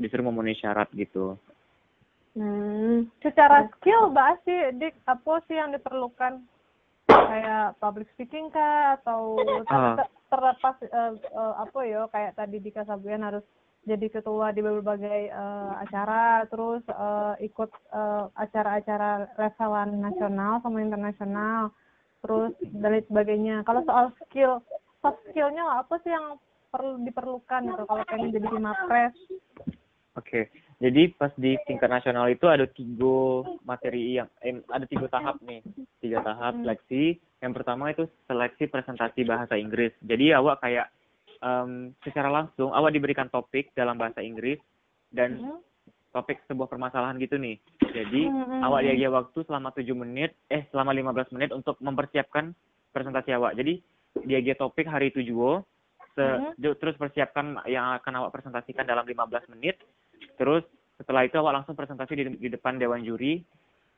disuruh 0.00 0.26
memenuhi 0.26 0.58
syarat 0.58 0.88
gitu 0.96 1.38
hmm. 2.34 3.06
secara 3.22 3.68
skill 3.78 4.10
mbak 4.10 4.42
sih 4.42 4.74
dik 4.80 4.96
apa 5.06 5.32
sih 5.46 5.56
yang 5.60 5.70
diperlukan 5.70 6.42
kayak 7.06 7.76
public 7.78 8.08
speaking 8.16 8.48
kah 8.50 8.98
atau 8.98 9.38
uh. 9.70 9.94
terlepas 10.32 10.76
uh, 10.90 11.12
uh, 11.30 11.54
apa 11.62 11.78
ya 11.86 12.08
kayak 12.10 12.34
tadi 12.34 12.58
di 12.58 12.70
Kasabian 12.74 13.22
harus 13.22 13.44
jadi 13.84 14.06
ketua 14.08 14.50
di 14.56 14.64
berbagai 14.64 15.30
uh, 15.30 15.80
acara 15.84 16.48
terus 16.48 16.80
uh, 16.88 17.36
ikut 17.40 17.70
uh, 17.92 18.32
acara-acara 18.34 19.28
levelan 19.36 20.00
nasional 20.00 20.60
sama 20.64 20.80
internasional 20.80 21.70
terus 22.24 22.56
dan 22.72 22.96
lain 22.96 23.04
sebagainya 23.04 23.56
kalau 23.68 23.84
soal 23.84 24.08
skill 24.24 24.64
soft 25.04 25.20
skillnya 25.28 25.84
apa 25.84 26.00
sih 26.00 26.12
yang 26.12 26.40
perlu 26.72 26.96
diperlukan 27.04 27.60
gitu 27.68 27.82
kalau 27.84 28.02
pengen 28.08 28.32
jadi 28.32 28.48
mapres 28.56 29.14
oke 30.16 30.24
okay. 30.24 30.48
jadi 30.80 31.12
pas 31.14 31.30
di 31.36 31.60
tingkat 31.68 31.92
nasional 31.92 32.32
itu 32.32 32.48
ada 32.48 32.64
tiga 32.64 33.44
materi 33.68 34.16
yang 34.16 34.28
eh, 34.40 34.56
ada 34.72 34.88
tiga 34.88 35.06
tahap 35.12 35.36
nih 35.44 35.60
tiga 36.00 36.24
tahap 36.24 36.56
hmm. 36.56 36.64
seleksi 36.64 37.20
yang 37.44 37.52
pertama 37.52 37.92
itu 37.92 38.08
seleksi 38.24 38.64
presentasi 38.72 39.28
bahasa 39.28 39.60
Inggris 39.60 39.92
jadi 40.00 40.40
awak 40.40 40.64
kayak 40.64 40.88
um, 41.44 41.92
secara 42.00 42.32
langsung 42.32 42.72
awak 42.72 42.96
diberikan 42.96 43.28
topik 43.28 43.70
dalam 43.76 44.00
bahasa 44.00 44.24
Inggris 44.24 44.58
dan 45.12 45.36
mm-hmm. 45.38 45.60
topik 46.16 46.40
sebuah 46.48 46.72
permasalahan 46.72 47.20
gitu 47.20 47.36
nih. 47.36 47.60
Jadi 47.84 48.26
mm-hmm. 48.26 48.60
awak 48.64 48.80
dia 48.88 49.10
waktu 49.12 49.38
selama 49.44 49.70
7 49.76 49.84
menit, 49.92 50.32
eh 50.48 50.64
selama 50.72 50.96
15 50.96 51.36
menit 51.36 51.50
untuk 51.52 51.76
mempersiapkan 51.84 52.56
presentasi 52.90 53.36
awak. 53.36 53.54
Jadi 53.60 53.84
dia 54.24 54.56
topik 54.56 54.88
hari 54.88 55.12
itu 55.12 55.20
juga, 55.20 55.62
se- 56.16 56.24
mm-hmm. 56.24 56.80
terus 56.80 56.96
persiapkan 56.96 57.60
yang 57.68 58.00
akan 58.00 58.24
awak 58.24 58.40
presentasikan 58.40 58.88
dalam 58.88 59.04
15 59.04 59.52
menit. 59.52 59.78
Terus 60.40 60.64
setelah 60.96 61.28
itu 61.28 61.36
awak 61.36 61.62
langsung 61.62 61.76
presentasi 61.76 62.12
di, 62.16 62.24
di 62.40 62.48
depan 62.48 62.80
dewan 62.80 63.04
juri 63.04 63.44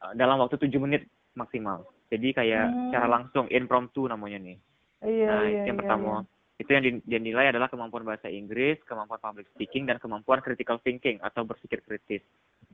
uh, 0.03 0.13
dalam 0.19 0.43
waktu 0.43 0.59
7 0.59 0.73
menit 0.83 1.07
maksimal. 1.39 1.87
Jadi 2.11 2.35
kayak 2.35 2.67
mm-hmm. 2.67 2.91
cara 2.93 3.07
langsung 3.07 3.47
impromptu 3.53 4.09
namanya 4.11 4.41
nih. 4.41 4.59
Iya, 4.97 5.29
nah, 5.29 5.45
iya, 5.45 5.63
yang 5.69 5.77
iya, 5.77 5.83
pertama. 5.85 6.25
Iya 6.25 6.36
itu 6.57 6.71
yang 6.73 7.05
dinilai 7.05 7.53
adalah 7.53 7.69
kemampuan 7.69 8.09
bahasa 8.09 8.33
Inggris, 8.33 8.81
kemampuan 8.89 9.21
public 9.21 9.45
speaking, 9.53 9.85
dan 9.85 10.01
kemampuan 10.01 10.41
critical 10.41 10.81
thinking 10.81 11.21
atau 11.21 11.45
berpikir 11.45 11.85
kritis. 11.85 12.25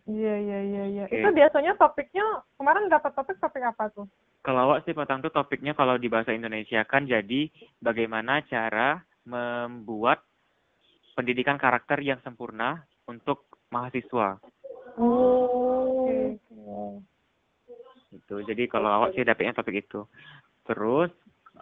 Iya 0.07 0.35
iya 0.39 0.59
iya 0.63 0.85
iya. 0.87 1.05
Okay. 1.11 1.23
Itu 1.23 1.35
biasanya 1.35 1.75
topiknya 1.79 2.47
kemarin 2.59 2.87
dapat 2.87 3.11
topik 3.15 3.39
topik 3.43 3.63
apa 3.63 3.91
tuh? 3.91 4.07
Kalau 4.43 4.71
awak 4.71 4.83
sih 4.87 4.95
petang 4.95 5.23
tuh 5.23 5.31
topiknya 5.31 5.75
kalau 5.75 5.99
di 5.99 6.11
bahasa 6.11 6.35
Indonesia 6.35 6.83
kan 6.87 7.07
jadi 7.07 7.51
bagaimana 7.79 8.43
cara 8.47 9.03
membuat 9.27 10.27
pendidikan 11.15 11.59
karakter 11.59 12.03
yang 12.03 12.19
sempurna 12.23 12.83
untuk 13.07 13.47
mahasiswa. 13.71 14.43
Oh. 14.99 16.07
Okay. 16.07 16.39
Itu. 18.15 18.43
Jadi 18.47 18.67
kalau 18.67 18.91
awak 18.91 19.15
sih 19.15 19.23
dapetnya 19.23 19.55
topik 19.55 19.87
itu. 19.87 20.07
Terus 20.67 21.11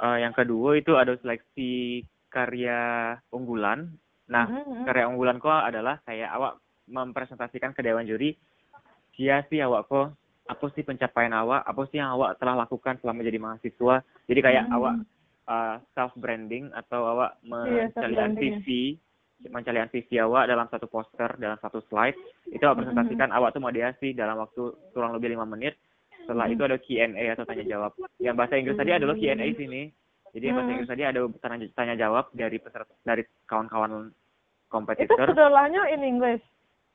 uh, 0.01 0.19
yang 0.19 0.33
kedua 0.33 0.81
itu 0.81 0.97
ada 0.97 1.15
seleksi 1.21 2.03
karya 2.33 3.15
unggulan. 3.31 3.93
Nah, 4.31 4.47
mm-hmm. 4.49 4.87
karya 4.89 5.05
unggulan 5.11 5.39
kok 5.43 5.53
adalah 5.53 6.01
kayak 6.09 6.31
awak 6.33 6.59
mempresentasikan 6.91 7.77
ke 7.77 7.85
dewan 7.85 8.09
juri, 8.09 8.35
sia 9.15 9.45
sih 9.47 9.63
awak 9.63 9.87
kok 9.87 10.09
apa 10.51 10.67
sih 10.75 10.83
pencapaian 10.83 11.31
awak, 11.31 11.63
apa 11.63 11.87
sih 11.95 12.03
yang 12.03 12.11
awak 12.19 12.35
telah 12.43 12.59
lakukan 12.59 12.99
selama 12.99 13.23
jadi 13.23 13.39
mahasiswa. 13.39 14.03
Jadi 14.27 14.41
kayak 14.41 14.65
mm-hmm. 14.67 14.77
awak 14.79 14.95
uh, 15.47 15.55
eh, 15.55 15.77
self 15.95 16.13
branding 16.19 16.75
atau 16.75 17.07
awak 17.07 17.39
iya, 17.47 17.87
mencalian 17.87 18.35
visi, 18.35 18.99
mencalian 19.47 19.91
visi 19.95 20.19
awak 20.19 20.51
dalam 20.51 20.67
satu 20.67 20.91
poster, 20.91 21.31
dalam 21.39 21.59
satu 21.63 21.79
slide. 21.87 22.19
Itu 22.51 22.67
awak 22.67 22.83
presentasikan 22.83 23.31
mm-hmm. 23.31 23.39
awak 23.39 23.51
tuh 23.55 23.63
mau 23.63 23.75
sih 24.03 24.11
dalam 24.11 24.43
waktu 24.43 24.63
kurang 24.91 25.15
lebih 25.15 25.39
lima 25.39 25.47
menit 25.47 25.79
setelah 26.31 26.47
itu 26.47 26.63
ada 26.63 26.79
Q&A 26.79 27.25
atau 27.35 27.43
tanya 27.43 27.67
jawab. 27.67 27.91
Yang 28.23 28.37
bahasa 28.39 28.55
Inggris 28.55 28.79
tadi 28.79 28.93
adalah 28.95 29.19
Q&A 29.19 29.47
sini. 29.59 29.83
Jadi 30.31 30.47
hmm. 30.47 30.55
bahasa 30.55 30.71
Inggris 30.71 30.91
tadi 30.95 31.03
ada 31.03 31.21
tanya, 31.43 31.67
tanya 31.75 31.95
jawab 31.99 32.31
dari 32.31 32.63
peserta 32.63 32.95
dari 33.03 33.27
kawan-kawan 33.51 34.15
kompetitor. 34.71 35.27
Itu 35.27 35.35
sederhananya 35.35 35.91
in 35.91 36.07
English. 36.07 36.45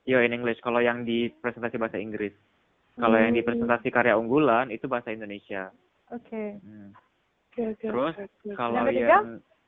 Iya 0.08 0.24
in 0.24 0.32
English. 0.32 0.56
Kalau 0.64 0.80
yang 0.80 1.04
di 1.04 1.28
presentasi 1.28 1.76
bahasa 1.76 2.00
Inggris. 2.00 2.32
Kalau 2.96 3.12
hmm. 3.20 3.24
yang 3.28 3.32
di 3.36 3.42
hmm. 3.44 3.48
presentasi 3.52 3.88
karya 3.92 4.16
unggulan 4.16 4.72
itu 4.72 4.88
bahasa 4.88 5.12
Indonesia. 5.12 5.68
Oke. 6.08 6.24
Okay. 6.32 6.48
Hmm. 6.64 6.96
Okay, 7.52 7.76
okay, 7.76 7.88
Terus 7.92 8.14
okay, 8.16 8.56
kalau 8.56 8.88
yang, 8.88 9.04
yang 9.04 9.26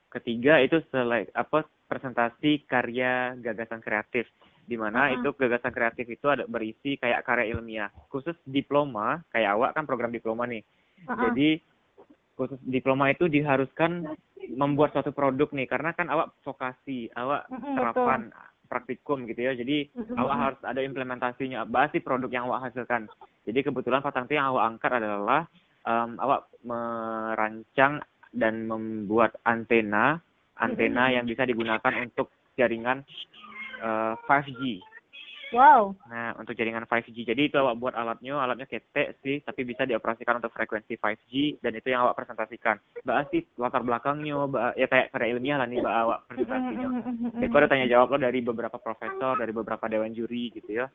ketiga 0.09 0.65
itu 0.65 0.81
selek 0.89 1.29
apa 1.37 1.69
presentasi 1.93 2.65
karya 2.65 3.37
gagasan 3.37 3.85
kreatif 3.85 4.25
di 4.69 4.77
mana 4.77 5.09
uh 5.09 5.17
-huh. 5.17 5.17
itu 5.17 5.29
gagasan 5.33 5.73
kreatif 5.73 6.05
itu 6.13 6.29
ada 6.29 6.45
berisi 6.45 7.01
kayak 7.01 7.25
karya 7.25 7.57
ilmiah. 7.57 7.89
Khusus 8.13 8.37
diploma 8.45 9.25
kayak 9.33 9.57
awak 9.57 9.71
kan 9.73 9.89
program 9.89 10.13
diploma 10.13 10.45
nih. 10.45 10.61
Uh 11.09 11.17
-huh. 11.17 11.33
jadi 11.33 11.65
khusus 12.37 12.61
diploma 12.69 13.09
itu 13.09 13.27
diharuskan 13.33 14.05
membuat 14.53 14.93
suatu 14.93 15.17
produk 15.17 15.49
nih. 15.57 15.65
Karena 15.65 15.97
kan 15.97 16.13
awak 16.13 16.37
vokasi 16.45 17.09
awak 17.17 17.49
uh 17.49 17.57
-huh, 17.57 17.75
terapan 17.81 18.21
praktikum 18.69 19.25
gitu 19.25 19.41
ya. 19.41 19.57
Jadi 19.57 19.89
uh 19.97 20.05
-huh. 20.05 20.21
awak 20.21 20.37
harus 20.37 20.61
ada 20.69 20.81
implementasinya. 20.85 21.65
Basi 21.65 22.05
produk 22.05 22.29
yang 22.29 22.45
awak 22.53 22.69
hasilkan. 22.69 23.09
Jadi 23.49 23.65
kebetulan 23.65 24.05
patang 24.05 24.29
yang 24.29 24.53
awak 24.53 24.77
angkat 24.77 25.01
adalah 25.01 25.49
um, 25.89 26.21
awak 26.21 26.53
merancang 26.61 28.05
dan 28.37 28.69
membuat 28.69 29.33
antena. 29.49 30.21
Antena 30.59 31.09
yang 31.09 31.25
bisa 31.25 31.47
digunakan 31.47 31.95
untuk 32.03 32.35
jaringan 32.59 33.07
uh, 33.83 34.15
eh, 34.15 34.45
5G. 34.45 34.63
Wow. 35.49 35.97
Nah, 36.13 36.37
untuk 36.37 36.53
jaringan 36.53 36.85
5G. 36.85 37.25
Jadi 37.25 37.49
itu 37.49 37.57
awak 37.57 37.81
buat 37.81 37.95
alatnya, 37.97 38.37
alatnya 38.37 38.69
ketek 38.69 39.17
sih, 39.25 39.41
tapi 39.41 39.65
bisa 39.65 39.89
dioperasikan 39.89 40.41
untuk 40.41 40.53
frekuensi 40.53 41.01
5G 41.01 41.63
dan 41.65 41.73
itu 41.73 41.89
yang 41.89 42.05
awak 42.05 42.21
presentasikan. 42.21 42.77
Mbak 43.05 43.33
sih 43.33 43.43
latar 43.57 43.81
belakangnya, 43.81 44.45
mbak, 44.45 44.77
ya 44.77 44.87
kayak 44.93 45.09
karya 45.13 45.33
ilmiah 45.33 45.57
lah 45.57 45.67
nih 45.69 45.81
mbak 45.81 45.97
awak 46.05 46.19
presentasinya. 46.29 46.89
Jadi 47.41 47.49
ada 47.49 47.69
tanya 47.69 47.87
jawab 47.89 48.07
lo 48.13 48.19
dari 48.21 48.41
beberapa 48.45 48.77
profesor, 48.77 49.41
dari 49.41 49.53
beberapa 49.57 49.85
dewan 49.89 50.13
juri 50.13 50.53
gitu 50.53 50.85
ya. 50.85 50.87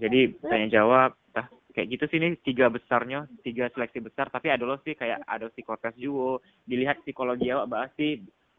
Jadi 0.00 0.20
tanya 0.40 0.68
jawab, 0.72 1.10
nah, 1.36 1.46
kayak 1.76 1.88
gitu 1.92 2.04
sih 2.08 2.18
nih 2.24 2.40
tiga 2.40 2.72
besarnya, 2.72 3.28
tiga 3.44 3.68
seleksi 3.76 4.00
besar. 4.00 4.32
Tapi 4.32 4.48
ada 4.48 4.64
lo 4.64 4.80
sih 4.80 4.96
kayak 4.96 5.28
ada 5.28 5.52
psikotes 5.52 5.92
juga, 6.00 6.40
dilihat 6.64 7.04
psikologi 7.04 7.52
awak 7.52 7.68
mbak 7.68 7.84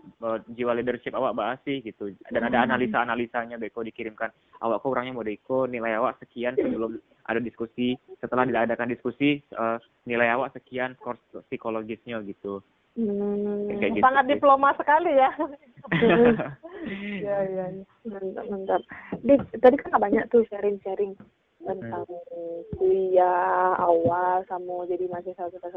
sih 0.03 0.53
jiwa 0.59 0.75
leadership 0.75 1.15
awak 1.15 1.35
bahas 1.35 1.59
sih 1.63 1.79
gitu. 1.79 2.11
Dan 2.27 2.43
ada 2.47 2.63
hmm. 2.63 2.67
analisa 2.69 2.97
analisanya 3.03 3.55
beko 3.55 3.83
dikirimkan. 3.83 4.29
Awak 4.59 4.83
kok 4.83 4.91
orangnya 4.91 5.15
mau 5.15 5.25
deko 5.25 5.65
nilai 5.67 5.95
awak 5.95 6.19
sekian 6.19 6.59
sebelum 6.59 6.99
ada 7.27 7.39
diskusi. 7.39 7.95
Setelah 8.19 8.43
diadakan 8.47 8.91
diskusi 8.91 9.39
uh, 9.55 9.79
nilai 10.03 10.27
awak 10.35 10.51
sekian 10.55 10.95
skor 10.99 11.15
psikologisnya 11.47 12.19
gitu. 12.27 12.59
Hmm, 12.93 13.73
kayak 13.81 13.97
gitu 13.97 14.05
sangat 14.05 14.25
diploma 14.29 14.69
sekali 14.77 15.17
ya. 15.23 15.31
Ya 17.23 17.37
ya 17.47 17.65
mantap 18.05 18.45
mantap. 18.51 18.81
Di 19.25 19.33
tadi 19.57 19.75
kan 19.81 19.97
banyak 19.97 20.29
tuh 20.29 20.45
sharing 20.51 20.77
sharing 20.85 21.17
tentang 21.63 22.05
hmm. 22.05 22.61
kuliah 22.77 23.73
awal 23.79 24.43
sama 24.51 24.85
jadi 24.85 25.07
mahasiswa 25.09 25.47
kita 25.49 25.69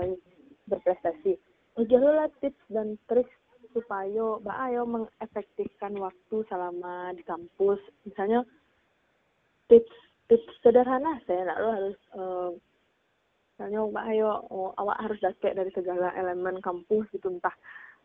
berprestasi. 0.66 1.38
Udah 1.76 2.00
lah 2.02 2.28
tips 2.40 2.60
dan 2.68 3.00
trik 3.08 3.28
supaya 3.76 4.40
mbak 4.40 4.58
ayo 4.72 4.88
mengefektifkan 4.88 5.92
waktu 6.00 6.36
selama 6.48 7.12
di 7.12 7.20
kampus. 7.28 7.76
Misalnya 8.08 8.40
tips 9.68 9.92
tips 10.32 10.48
sederhana 10.64 11.20
saya 11.28 11.52
lo 11.60 11.68
harus 11.76 11.98
uh, 12.16 12.50
misalnya 13.52 13.84
mbak 13.92 14.06
ayo 14.16 14.28
oh, 14.48 14.72
awak 14.80 14.96
harus 15.04 15.20
dapat 15.20 15.52
dari 15.52 15.68
segala 15.76 16.08
elemen 16.16 16.64
kampus 16.64 17.04
gitu 17.12 17.28
entah 17.28 17.52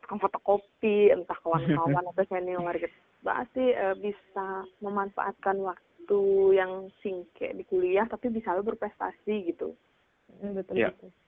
tukang 0.03 0.19
fotokopi 0.19 1.15
entah 1.15 1.39
kawan-kawan 1.39 2.03
atau 2.11 2.25
senior 2.27 2.75
gitu. 2.75 2.91
Mbak 3.23 3.39
sih 3.55 3.71
uh, 3.71 3.95
bisa 3.95 4.67
memanfaatkan 4.83 5.55
waktu 5.63 6.19
yang 6.51 6.91
singkat 6.99 7.55
di 7.55 7.63
kuliah 7.63 8.03
tapi 8.11 8.27
bisa 8.27 8.51
lo 8.51 8.67
berprestasi 8.67 9.47
gitu. 9.47 9.71
Betul 10.43 10.75
Iya. 10.75 10.91
betul 10.91 11.20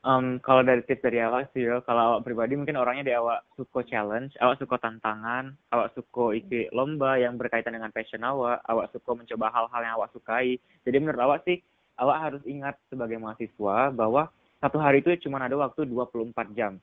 Um, 0.00 0.40
kalau 0.40 0.64
dari 0.64 0.80
tips 0.80 1.04
dari 1.04 1.20
awak 1.20 1.52
sih 1.52 1.68
ya, 1.68 1.84
kalau 1.84 2.16
awak 2.16 2.24
pribadi 2.24 2.56
mungkin 2.56 2.80
orangnya 2.80 3.04
di 3.04 3.12
awak 3.12 3.44
suka 3.52 3.84
challenge, 3.84 4.32
awak 4.40 4.56
suka 4.56 4.80
tantangan, 4.80 5.52
awak 5.76 5.92
suka 5.92 6.32
ikut 6.40 6.72
lomba 6.72 7.20
yang 7.20 7.36
berkaitan 7.36 7.76
dengan 7.76 7.92
passion 7.92 8.24
awak, 8.24 8.64
awak 8.64 8.88
suka 8.96 9.12
mencoba 9.12 9.52
hal-hal 9.52 9.80
yang 9.84 9.94
awak 10.00 10.08
sukai. 10.16 10.56
Jadi 10.88 10.96
menurut 11.04 11.20
awak 11.20 11.44
sih, 11.44 11.60
awak 12.00 12.16
harus 12.16 12.42
ingat 12.48 12.80
sebagai 12.88 13.20
mahasiswa 13.20 13.92
bahwa 13.92 14.32
satu 14.56 14.80
hari 14.80 15.04
itu 15.04 15.28
cuma 15.28 15.36
ada 15.36 15.60
waktu 15.60 15.84
24 15.84 16.48
jam. 16.56 16.80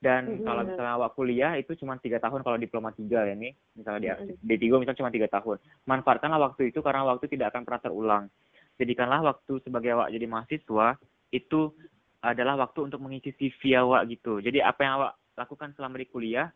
Dan 0.00 0.40
Mhm. 0.40 0.44
kalau 0.44 0.62
misalnya 0.64 0.94
awak 1.00 1.12
kuliah 1.16 1.52
itu 1.56 1.72
cuma 1.80 1.96
tiga 1.96 2.20
tahun 2.20 2.44
kalau 2.44 2.60
diploma 2.60 2.92
tiga 2.92 3.24
ya 3.24 3.36
nih, 3.36 3.56
misalnya 3.72 4.20
di 4.20 4.36
D3 4.44 4.80
misalnya 4.80 5.00
cuma 5.00 5.12
tiga 5.12 5.32
tahun. 5.32 5.56
Manfaatkanlah 5.88 6.40
waktu 6.52 6.72
itu 6.72 6.84
karena 6.84 7.08
waktu 7.08 7.24
tidak 7.24 7.56
akan 7.56 7.64
pernah 7.64 7.80
terulang. 7.80 8.24
Jadikanlah 8.76 9.20
waktu 9.24 9.64
sebagai 9.64 9.96
awak 9.96 10.12
jadi 10.12 10.28
mahasiswa 10.28 10.96
itu 11.32 11.72
adalah 12.20 12.56
waktu 12.60 12.92
untuk 12.92 13.00
mengisi 13.00 13.32
CV 13.32 13.80
awak 13.80 14.08
gitu. 14.12 14.44
Jadi 14.44 14.60
apa 14.60 14.80
yang 14.84 14.94
awak 15.00 15.12
lakukan 15.36 15.72
selama 15.72 15.96
di 15.96 16.06
kuliah, 16.08 16.52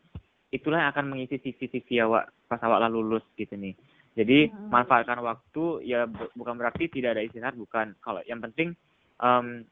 itulah 0.53 0.85
yang 0.85 0.90
akan 0.92 1.07
mengisi 1.09 1.40
CV 1.40 1.72
CV 1.72 2.05
awak 2.05 2.29
pas 2.46 2.61
awak 2.61 2.85
lah 2.85 2.90
lulus 2.92 3.24
gitu 3.35 3.57
nih. 3.57 3.72
Jadi 4.14 4.53
Hmm. 4.53 4.70
manfaatkan 4.70 5.18
waktu 5.24 5.88
ya 5.88 6.07
bu- 6.07 6.31
bukan 6.37 6.55
berarti 6.55 6.87
tidak 6.92 7.18
ada 7.18 7.22
istirahat 7.24 7.57
bukan. 7.57 7.96
Kalau 7.98 8.20
yang 8.29 8.38
penting 8.44 8.77
em, 9.18 9.64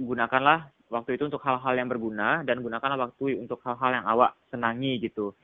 gunakanlah 0.00 0.72
waktu 0.90 1.14
itu 1.14 1.28
untuk 1.28 1.44
hal-hal 1.44 1.74
yang 1.76 1.86
berguna 1.86 2.42
dan 2.42 2.64
gunakanlah 2.64 3.12
waktu 3.12 3.38
untuk 3.38 3.62
hal-hal 3.62 4.02
yang 4.02 4.06
awak 4.08 4.34
senangi 4.50 4.98
gitu. 4.98 5.36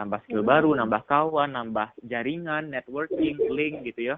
Nambah 0.00 0.26
skill 0.26 0.42
Hmm. 0.42 0.50
baru, 0.50 0.70
nambah 0.78 1.02
kawan, 1.06 1.54
nambah 1.54 1.92
jaringan, 2.06 2.70
networking, 2.70 3.36
link 3.50 3.82
gitu 3.86 4.14
ya. 4.14 4.16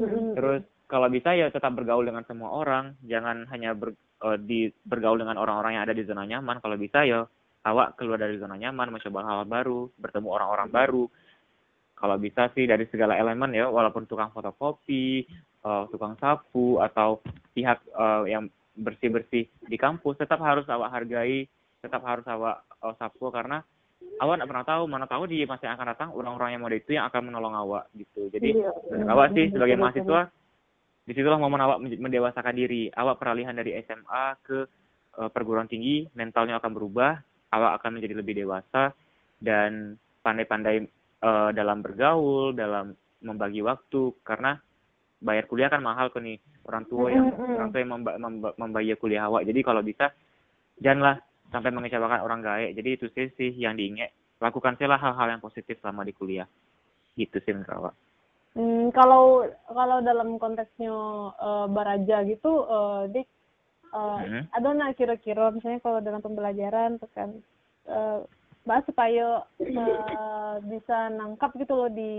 Mm-mm. 0.00 0.34
Terus 0.34 0.62
kalau 0.84 1.08
bisa 1.08 1.32
ya 1.32 1.48
tetap 1.48 1.72
bergaul 1.72 2.04
dengan 2.04 2.24
semua 2.28 2.52
orang, 2.52 2.94
jangan 3.08 3.48
hanya 3.48 3.72
ber, 3.72 3.96
eh, 3.96 4.38
di 4.40 4.68
bergaul 4.84 5.20
dengan 5.20 5.40
orang-orang 5.40 5.80
yang 5.80 5.84
ada 5.88 5.96
di 5.96 6.04
zona 6.04 6.28
nyaman. 6.28 6.60
Kalau 6.60 6.76
bisa 6.76 7.02
ya 7.08 7.24
awak 7.64 7.96
keluar 7.96 8.20
dari 8.20 8.36
zona 8.36 8.60
nyaman, 8.60 8.92
mencoba 8.92 9.20
hal 9.24 9.48
baru, 9.48 9.88
bertemu 9.96 10.28
orang-orang 10.28 10.68
baru. 10.68 11.04
Kalau 11.94 12.16
bisa 12.20 12.52
sih 12.52 12.68
dari 12.68 12.84
segala 12.92 13.16
elemen 13.16 13.56
ya, 13.56 13.70
walaupun 13.72 14.04
tukang 14.04 14.28
fotokopi, 14.34 15.24
eh, 15.64 15.84
tukang 15.88 16.20
sapu 16.20 16.78
atau 16.84 17.24
pihak 17.56 17.80
eh, 17.88 18.22
yang 18.28 18.52
bersih-bersih 18.74 19.46
di 19.70 19.76
kampus 19.78 20.20
tetap 20.20 20.42
harus 20.44 20.68
awak 20.68 20.92
hargai, 20.92 21.48
tetap 21.80 22.04
harus 22.04 22.26
awak 22.28 22.60
eh, 22.84 22.94
sapu 23.00 23.32
karena 23.32 23.64
awak 24.20 24.34
nggak 24.36 24.50
pernah 24.52 24.66
tahu, 24.68 24.82
mana 24.84 25.06
tahu 25.08 25.24
di 25.26 25.42
masa 25.48 25.66
yang 25.66 25.80
akan 25.80 25.88
datang 25.96 26.08
orang-orang 26.12 26.54
yang 26.54 26.62
mode 26.62 26.76
itu 26.78 26.94
yang 26.94 27.08
akan 27.08 27.32
menolong 27.32 27.56
awak 27.56 27.88
gitu. 27.96 28.28
Jadi 28.28 28.60
Iya. 28.60 28.70
menurut 28.92 29.10
awak 29.10 29.28
sih 29.32 29.46
sebagai 29.48 29.76
mahasiswa 29.80 30.20
di 31.04 31.12
situlah 31.12 31.36
momen 31.36 31.60
awak 31.60 31.78
men- 31.84 32.00
mendewasakan 32.00 32.56
diri. 32.56 32.88
Awak 32.88 33.20
peralihan 33.20 33.52
dari 33.52 33.76
SMA 33.84 34.24
ke 34.40 34.58
eh, 35.20 35.30
perguruan 35.30 35.68
tinggi 35.68 36.08
mentalnya 36.16 36.56
akan 36.58 36.72
berubah 36.72 37.12
awak 37.52 37.72
akan 37.80 38.00
menjadi 38.00 38.14
lebih 38.18 38.34
dewasa 38.40 38.90
dan 39.38 40.00
pandai-pandai 40.24 40.76
eh, 41.20 41.50
dalam 41.52 41.84
bergaul 41.84 42.56
dalam 42.56 42.96
membagi 43.24 43.60
waktu 43.60 44.16
karena 44.24 44.56
bayar 45.24 45.48
kuliah 45.48 45.72
kan 45.72 45.80
mahal 45.80 46.12
kok 46.12 46.20
nih 46.20 46.36
orang 46.68 46.84
tua 46.84 47.08
yang 47.08 47.32
orang 47.32 47.68
tua 47.72 47.80
yang 47.80 47.92
memba- 47.92 48.18
memba- 48.20 48.56
membayar 48.56 48.96
kuliah 48.96 49.28
awak. 49.28 49.44
Jadi 49.44 49.60
kalau 49.60 49.84
bisa 49.84 50.08
janganlah 50.80 51.20
sampai 51.52 51.70
mengecewakan 51.70 52.24
orang 52.24 52.40
gaek 52.42 52.72
jadi 52.74 52.88
itu 52.96 53.06
sih 53.12 53.28
sih 53.36 53.50
yang 53.54 53.76
diingat 53.76 54.10
lakukan 54.42 54.74
sih 54.74 54.88
hal-hal 54.88 55.28
yang 55.28 55.44
positif 55.44 55.76
selama 55.84 56.00
di 56.04 56.16
kuliah. 56.16 56.48
Gitu 57.14 57.36
sih 57.44 57.52
menurut 57.52 57.72
awak 57.76 57.94
Hmm, 58.54 58.94
kalau 58.94 59.42
kalau 59.66 59.98
dalam 59.98 60.38
konteksnya 60.38 60.94
eh, 61.36 61.66
baraja 61.68 62.22
gitu, 62.22 62.52
eh, 62.64 63.00
dik, 63.10 63.26
eh, 63.90 64.18
Mhm. 64.22 64.42
ada 64.54 64.68
nggak 64.70 64.94
kira-kira 64.94 65.50
misalnya 65.50 65.82
kalau 65.82 65.98
dalam 65.98 66.22
pembelajaran 66.22 67.02
tuh 67.02 67.10
kan, 67.10 67.34
eh, 67.90 68.18
bahas 68.62 68.86
supaya 68.86 69.42
eh, 69.58 70.54
bisa 70.70 71.10
nangkap 71.10 71.50
gitu 71.58 71.74
loh 71.74 71.90
di 71.90 72.14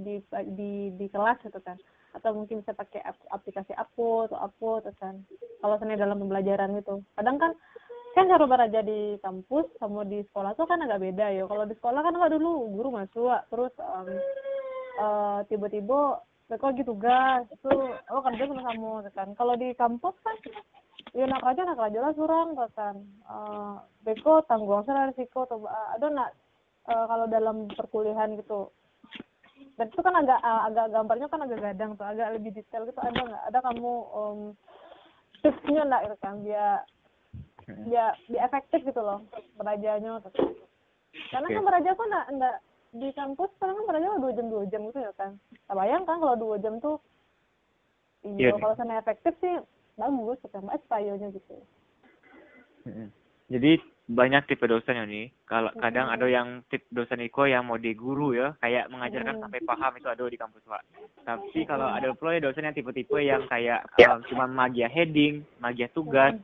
di 0.00 0.14
di 0.56 0.70
di 0.96 1.06
kelas 1.12 1.36
gitu 1.44 1.60
kan, 1.60 1.76
atau 2.16 2.32
mungkin 2.32 2.64
bisa 2.64 2.72
pakai 2.72 3.04
ap- 3.04 3.28
aplikasi 3.28 3.76
apa 3.76 4.08
atau 4.24 4.40
apa 4.40 4.70
tuh 4.88 4.94
kan, 4.96 5.20
kalau 5.60 5.76
misalnya 5.76 6.00
dalam 6.00 6.16
pembelajaran 6.18 6.80
gitu. 6.80 7.04
Kadang 7.12 7.36
kan 7.36 7.52
kan 8.16 8.24
cara 8.24 8.48
belajar 8.48 8.82
di 8.82 9.20
kampus 9.20 9.68
sama 9.76 10.02
di 10.02 10.24
sekolah 10.24 10.56
tuh 10.56 10.64
kan 10.64 10.80
agak 10.80 11.04
beda 11.04 11.28
ya. 11.28 11.44
Kalau 11.44 11.68
di 11.68 11.76
sekolah 11.76 12.00
kan 12.00 12.16
nggak 12.16 12.32
dulu 12.34 12.72
guru 12.72 12.88
masuk 12.90 13.36
terus 13.52 13.70
em, 13.78 14.08
eh, 14.98 15.38
tiba-tiba 15.46 16.18
mereka 16.48 16.64
lagi 16.72 16.84
tugas 16.84 17.42
itu 17.52 17.70
oh 18.10 18.20
kerja 18.24 18.44
sama 18.48 18.62
kamu 18.72 18.90
kan. 19.12 19.28
Kalau 19.36 19.54
di 19.54 19.68
kampus 19.76 20.16
kan 20.24 20.36
ya 21.16 21.24
nak 21.24 21.44
aja 21.44 21.62
nak 21.64 21.80
aja 21.80 21.98
lah 22.02 22.12
surang 22.16 22.56
kan. 22.74 22.96
Eh 23.06 23.74
beko 24.02 24.42
tanggung 24.48 24.82
saya 24.84 25.12
risiko 25.12 25.46
atau 25.46 25.62
eh, 25.64 25.88
ada 25.94 26.06
nak 26.10 26.30
eh, 26.88 27.04
kalau 27.06 27.26
dalam 27.30 27.68
perkuliahan 27.72 28.34
gitu? 28.40 28.72
Dan 29.78 29.86
itu 29.94 30.00
kan 30.02 30.14
agak 30.18 30.40
eh, 30.42 30.62
agak 30.72 30.86
gambarnya 30.90 31.28
kan 31.30 31.40
agak 31.44 31.60
gadang 31.62 31.94
tuh 31.94 32.06
agak 32.08 32.34
lebih 32.34 32.50
detail 32.56 32.88
gitu. 32.88 32.98
Ada 32.98 33.20
nggak? 33.22 33.42
Ada 33.52 33.58
kamu 33.62 33.92
um, 34.10 34.40
tipsnya 35.44 35.82
nggak 35.86 36.02
gitu 36.08 36.16
kan? 36.18 36.34
Biar 36.42 36.82
biar 37.68 38.16
biar 38.32 38.42
efektif 38.48 38.80
gitu 38.80 39.00
loh 39.04 39.20
belajarnya 39.60 40.24
gitu. 40.24 40.56
karena 41.28 41.46
Oke. 41.48 41.56
kan 41.56 41.64
belajar 41.68 41.92
kan 41.92 42.06
nggak 42.08 42.26
nggak 42.40 42.56
di 42.92 43.08
kampus 43.12 43.52
sekarang 43.56 43.76
kan 43.76 43.84
belajar 43.88 44.16
dua 44.16 44.32
jam 44.32 44.46
dua 44.48 44.64
jam 44.72 44.80
gitu 44.88 44.98
ya 45.02 45.12
kan 45.16 45.36
nah, 45.68 45.74
bayang 45.76 46.02
kan 46.08 46.16
kalau 46.20 46.36
dua 46.36 46.56
jam 46.60 46.80
tuh 46.80 46.96
Iya 48.26 48.34
iya 48.34 48.48
nih. 48.50 48.60
kalau 48.60 48.74
sana 48.74 48.98
efektif 48.98 49.32
sih 49.38 49.54
bagus 49.94 50.38
mbak 50.42 50.82
payonya 50.90 51.30
gitu. 51.30 51.54
Jadi 53.48 53.80
banyak 54.08 54.44
tipe 54.48 54.64
dosen 54.68 54.96
ya 54.96 55.04
nih. 55.04 55.28
Kalau 55.44 55.72
kadang 55.76 56.08
ada 56.08 56.24
yang 56.28 56.64
tipe 56.68 56.84
dosen 56.90 57.20
Iko 57.24 57.44
yang 57.48 57.64
mode 57.64 57.88
guru 57.96 58.32
ya, 58.32 58.56
kayak 58.60 58.88
mengajarkan 58.88 59.40
sampai 59.40 59.60
paham 59.64 59.92
itu 59.96 60.08
ada 60.08 60.24
di 60.24 60.38
kampus 60.40 60.64
Pak. 60.64 60.82
Tapi 61.24 61.64
kalau 61.68 61.88
ada 61.88 62.12
pula 62.16 62.36
ya 62.36 62.44
dosen 62.44 62.64
yang 62.64 62.76
tipe-tipe 62.76 63.16
yang 63.20 63.44
kayak 63.48 63.84
Ya. 64.00 64.16
um, 64.16 64.24
cuma 64.28 64.48
magia 64.48 64.88
heading, 64.88 65.44
magia 65.60 65.88
tugas, 65.92 66.36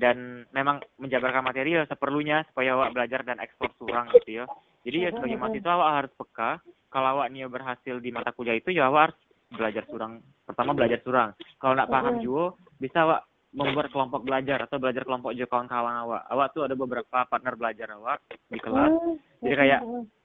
dan 0.00 0.48
memang 0.56 0.80
menjabarkan 0.96 1.44
materi 1.44 1.76
ya 1.76 1.84
seperlunya 1.84 2.48
supaya 2.48 2.72
awak 2.72 2.96
belajar 2.96 3.20
dan 3.20 3.36
ekspor 3.36 3.68
surang 3.76 4.08
gitu 4.16 4.42
ya. 4.42 4.44
Jadi 4.80 4.96
ya 5.04 5.10
sebagai 5.12 5.36
mahasiswa 5.36 5.72
awak 5.76 5.90
harus 6.00 6.12
peka. 6.16 6.50
Kalau 6.90 7.08
awak 7.20 7.28
nih 7.30 7.46
berhasil 7.46 7.94
di 8.00 8.10
mata 8.10 8.32
kuliah 8.32 8.56
itu 8.56 8.72
ya 8.72 8.88
awak 8.88 9.12
harus 9.12 9.18
belajar 9.52 9.84
surang. 9.92 10.24
Pertama 10.48 10.72
belajar 10.72 10.98
surang. 11.04 11.30
Kalau 11.60 11.76
nggak 11.76 11.92
paham 11.92 12.14
juga 12.24 12.56
bisa 12.80 13.04
awak 13.04 13.20
membuat 13.50 13.90
kelompok 13.90 14.22
belajar 14.22 14.58
atau 14.64 14.78
belajar 14.80 15.02
kelompok 15.04 15.36
juga 15.36 15.48
kawan-kawan 15.52 15.96
awak. 16.08 16.22
Awak 16.32 16.46
tuh 16.56 16.62
ada 16.64 16.74
beberapa 16.74 17.18
partner 17.28 17.54
belajar 17.60 17.88
awak 17.92 18.24
di 18.48 18.58
kelas. 18.58 18.90
Hmm, 18.90 19.14
Jadi 19.44 19.54
kayak 19.54 19.80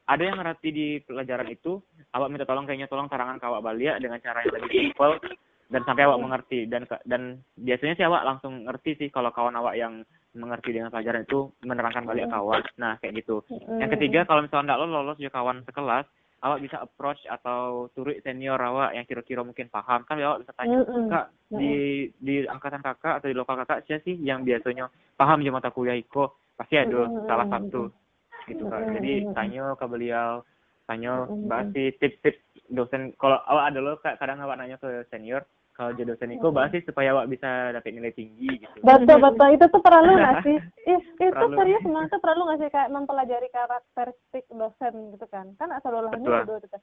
ada 0.05 0.21
yang 0.21 0.37
ngerti 0.37 0.69
di 0.69 0.87
pelajaran 1.01 1.49
itu, 1.49 1.81
awak 2.13 2.29
minta 2.29 2.45
tolong 2.45 2.69
kayaknya 2.69 2.85
tolong 2.85 3.09
tarangan 3.09 3.41
ke 3.41 3.45
awak 3.49 3.65
balik 3.65 3.97
dengan 3.97 4.21
cara 4.21 4.45
yang 4.45 4.53
lebih 4.55 4.71
simpel 4.71 5.17
dan 5.69 5.81
sampai 5.83 6.05
awak 6.05 6.21
mengerti. 6.21 6.69
Dan 6.69 6.85
dan 7.05 7.41
biasanya 7.57 7.93
sih 7.97 8.05
awak 8.05 8.25
langsung 8.25 8.65
ngerti 8.65 8.91
sih 8.97 9.09
kalau 9.09 9.33
kawan 9.33 9.57
awak 9.57 9.75
yang 9.77 10.05
mengerti 10.35 10.75
dengan 10.75 10.91
pelajaran 10.91 11.23
itu 11.23 11.49
menerangkan 11.63 12.03
balik 12.03 12.27
ke 12.27 12.35
awak. 12.35 12.63
Nah, 12.75 12.99
kayak 12.99 13.23
gitu. 13.23 13.41
hmm, 13.47 13.79
Yang 13.79 13.91
ketiga, 13.97 14.27
kalau 14.27 14.43
misalnya 14.43 14.75
nggak 14.75 14.79
lo 14.83 14.85
lolos 14.91 15.17
juga 15.17 15.39
kawan 15.39 15.63
sekelas, 15.63 16.05
awak 16.43 16.59
bisa 16.61 16.77
approach 16.83 17.21
atau 17.25 17.87
turut 17.95 18.19
senior 18.21 18.59
awak 18.59 18.93
yang 18.93 19.07
kira-kira 19.07 19.41
mungkin 19.41 19.71
paham. 19.71 20.03
Kan 20.03 20.19
awak 20.19 20.43
bisa 20.43 20.51
tanya 20.53 20.83
hmm, 20.83 20.91
hmm. 20.91 21.07
kak 21.09 21.25
di 21.55 21.73
di 22.19 22.35
angkatan 22.45 22.83
kakak 22.83 23.23
atau 23.23 23.27
di 23.31 23.35
lokal 23.35 23.55
kakak 23.63 23.87
siapa 23.87 24.03
sih 24.03 24.15
yang 24.19 24.43
biasanya 24.43 24.91
paham 25.15 25.39
di 25.41 25.49
mata 25.49 25.71
kuliah 25.71 25.95
iko? 25.95 26.35
Pasti 26.55 26.75
ada 26.75 27.07
salah 27.25 27.47
satu. 27.49 27.89
gitu 28.45 28.69
kak. 28.69 28.93
Jadi 29.01 29.25
tanya 29.33 29.73
ke 29.73 29.85
beliau 29.89 30.45
tanya 30.85 31.25
bahas 31.49 31.73
tips-tips 31.73 32.54
dosen 32.69 33.13
kalau 33.21 33.37
awak 33.45 33.71
ada 33.73 33.79
lo 33.81 33.97
kadang 34.01 34.41
awak 34.41 34.57
nanya 34.57 34.77
ke 34.81 35.05
senior 35.13 35.45
kalau 35.75 35.91
jadi 35.91 36.15
dosen 36.15 36.31
iko 36.31 36.55
bahas 36.55 36.71
sih 36.71 36.81
supaya 36.87 37.11
awak 37.11 37.27
bisa 37.27 37.75
dapat 37.75 37.91
nilai 37.91 38.15
tinggi 38.15 38.63
gitu. 38.63 38.79
Betul 38.79 39.19
betul 39.19 39.47
itu 39.51 39.65
tuh 39.67 39.81
perlu 39.83 40.11
nggak 40.17 40.41
sih? 40.47 40.57
Ih, 40.87 41.01
itu 41.19 41.33
Perlu. 41.35 41.57
serius 41.59 41.83
memang 41.83 42.07
tuh 42.07 42.21
perlu 42.23 42.47
nggak 42.47 42.59
sih 42.63 42.69
kayak 42.71 42.93
mempelajari 42.95 43.47
karakteristik 43.51 44.45
dosen 44.55 44.93
gitu 45.11 45.25
kan? 45.27 45.51
Kan 45.59 45.75
asal 45.75 45.99
ulangnya 45.99 46.47
udah 46.47 46.57
gitu 46.63 46.69
kan 46.71 46.81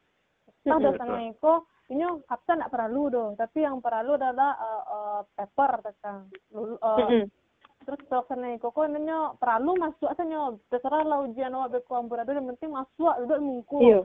Nah, 0.62 0.78
dosennya 0.78 1.34
itu 1.34 1.52
ini 1.90 2.06
kapten 2.30 2.62
nggak 2.62 2.70
perlu 2.70 3.02
doh 3.10 3.28
tapi 3.34 3.66
yang 3.66 3.82
perlu 3.82 4.14
adalah 4.14 4.54
eh, 4.54 4.82
eh, 4.94 5.20
paper 5.34 5.72
kan 5.98 6.30
Lulu- 6.54 6.78
Mm-mm. 6.78 7.26
terus 7.82 8.00
dosennya 8.06 8.60
koko 8.62 8.86
nanya 8.86 9.34
perlu 9.42 9.74
masuk? 9.74 10.06
Aja 10.06 10.22
terserah 10.70 11.02
lah 11.02 11.26
ujian 11.26 11.50
awak 11.50 11.74
beku 11.82 11.98
amburadul 11.98 12.38
yang 12.38 12.46
penting 12.54 12.70
masuk 12.70 13.10
udah 13.26 13.38
mungku 13.42 13.78
iya 13.82 14.00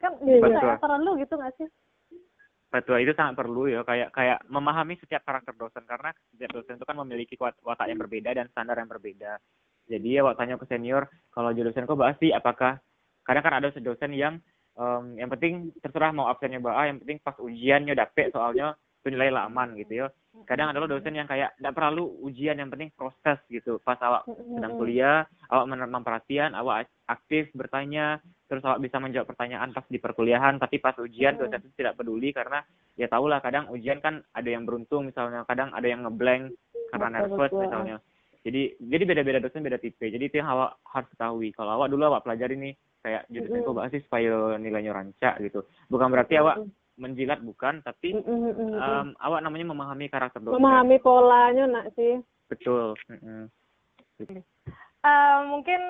kan 0.00 0.12
itu 0.22 0.42
iya. 0.42 0.60
kayak 0.60 0.80
terlalu 0.82 1.10
gitu 1.24 1.34
nggak 1.38 1.54
sih 1.58 1.68
Betul, 2.74 3.06
itu 3.06 3.14
sangat 3.14 3.38
perlu 3.38 3.70
ya 3.70 3.86
kayak 3.86 4.10
kayak 4.10 4.42
memahami 4.50 4.98
setiap 4.98 5.22
karakter 5.22 5.54
dosen 5.54 5.86
karena 5.86 6.10
setiap 6.34 6.58
dosen 6.58 6.74
itu 6.74 6.82
kan 6.82 6.98
memiliki 6.98 7.38
wat- 7.38 7.62
watak 7.62 7.86
yang 7.86 8.02
berbeda 8.02 8.34
dan 8.34 8.50
standar 8.50 8.74
yang 8.74 8.90
berbeda. 8.90 9.38
Jadi 9.86 10.18
ya 10.18 10.26
waktu 10.26 10.42
tanya 10.42 10.58
ke 10.58 10.66
senior, 10.66 11.06
kalau 11.30 11.54
jadi 11.54 11.70
dosen 11.70 11.86
kok 11.86 11.94
bahas 11.94 12.18
sih 12.18 12.34
apakah 12.34 12.82
kadang 13.22 13.44
kan 13.46 13.54
ada 13.62 13.70
dosen 13.78 14.10
yang 14.18 14.42
em, 14.74 15.04
yang 15.22 15.30
penting 15.30 15.70
terserah 15.78 16.10
mau 16.10 16.26
absennya 16.26 16.58
bah, 16.58 16.82
yang 16.82 16.98
penting 16.98 17.22
pas 17.22 17.38
ujiannya 17.38 17.94
dapet 17.94 18.34
soalnya 18.34 18.74
itu 18.74 19.14
nilai 19.14 19.30
lah 19.30 19.46
aman 19.46 19.78
gitu 19.78 20.02
ya. 20.02 20.06
Kadang 20.42 20.74
ada 20.74 20.82
lo 20.82 20.90
dosen 20.90 21.14
yang 21.14 21.30
kayak 21.30 21.54
tidak 21.54 21.78
perlu 21.78 22.18
ujian 22.26 22.58
yang 22.58 22.66
penting 22.66 22.90
proses 22.98 23.38
gitu. 23.46 23.78
Pas 23.78 23.94
awak 24.02 24.26
sedang 24.26 24.74
kuliah, 24.74 25.22
awak 25.46 25.70
menerima 25.70 25.98
perhatian, 26.02 26.50
awak 26.58 26.90
aktif 27.06 27.54
bertanya, 27.54 28.18
terus 28.50 28.66
awak 28.66 28.82
bisa 28.82 28.98
menjawab 28.98 29.30
pertanyaan 29.30 29.70
pas 29.70 29.86
di 29.86 30.02
perkuliahan, 30.02 30.58
tapi 30.58 30.82
pas 30.82 30.98
ujian 30.98 31.38
dosen 31.38 31.62
itu 31.62 31.78
tidak 31.78 31.94
peduli 32.02 32.34
karena 32.34 32.66
ya 32.98 33.06
tau 33.06 33.30
lah 33.30 33.38
kadang 33.38 33.70
ujian 33.70 34.02
kan 34.02 34.26
ada 34.34 34.48
yang 34.50 34.66
beruntung 34.66 35.06
misalnya, 35.06 35.46
kadang 35.46 35.70
ada 35.70 35.86
yang 35.86 36.02
ngeblank 36.02 36.50
karena 36.90 37.08
nervous 37.22 37.54
misalnya. 37.54 37.96
Jadi 38.44 38.76
jadi 38.76 39.02
beda-beda 39.08 39.40
dosen 39.40 39.64
beda 39.64 39.80
tipe. 39.80 40.04
Jadi 40.04 40.24
itu 40.28 40.36
yang 40.36 40.52
awak 40.52 40.76
harus 40.84 41.08
ketahui. 41.14 41.48
Kalau 41.56 41.80
awak 41.80 41.88
dulu 41.88 42.12
awak 42.12 42.28
pelajari 42.28 42.60
nih 42.60 42.74
kayak 43.00 43.22
Mm-mm. 43.32 43.64
kok 43.64 43.88
sih 43.88 44.02
supaya 44.04 44.60
nilainya 44.60 44.92
rancak 44.92 45.40
gitu. 45.40 45.64
Bukan 45.88 46.12
berarti 46.12 46.36
awak 46.36 46.60
menjilat 46.96 47.40
bukan, 47.40 47.80
tapi 47.80 48.12
Mm, 48.12 48.22
mm, 48.22 48.40
mm, 48.46 48.68
mm. 48.68 48.72
em, 48.72 49.08
awak 49.18 49.40
namanya 49.40 49.66
memahami 49.66 50.06
karakter 50.06 50.38
dosen. 50.38 50.56
memahami 50.56 50.96
polanya 50.98 51.64
nak 51.66 51.86
sih 51.92 52.22
Betul. 52.46 52.94
Mm-mm. 53.08 53.50
Eh, 55.04 55.38
mungkin 55.44 55.80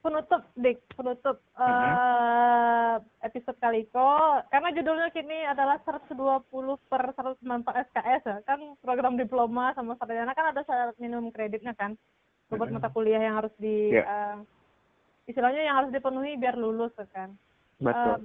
penutup 0.00 0.42
dik 0.54 0.82
penutup 0.90 1.38
eh 1.54 2.94
episode 3.20 3.54
kali 3.56 3.86
ko 3.86 4.02
karena 4.48 4.72
judulnya 4.72 5.08
kini 5.10 5.44
adalah 5.44 5.78
120 5.78 6.42
per 6.84 7.14
194 7.14 7.38
SKS 7.86 8.22
ya 8.24 8.36
kan 8.42 8.58
program 8.80 9.14
diploma 9.14 9.70
sama 9.72 9.94
sarjana 9.94 10.32
kan 10.32 10.50
ada 10.50 10.62
syarat 10.62 10.96
minimum 10.96 11.30
kreditnya 11.30 11.70
kan 11.72 11.94
buat 12.48 12.66
Mhm. 12.66 12.74
mata 12.74 12.88
kuliah 12.88 13.20
yang 13.20 13.36
harus 13.36 13.54
di 13.54 13.90
Iya. 13.90 14.02
eh, 14.02 14.36
istilahnya 15.26 15.62
yang 15.62 15.76
harus 15.76 15.90
dipenuhi 15.90 16.34
biar 16.34 16.54
lulus 16.54 16.90
ya 16.96 17.06
kan 17.08 17.30
Betul. 17.76 18.10
Eh, 18.16 18.18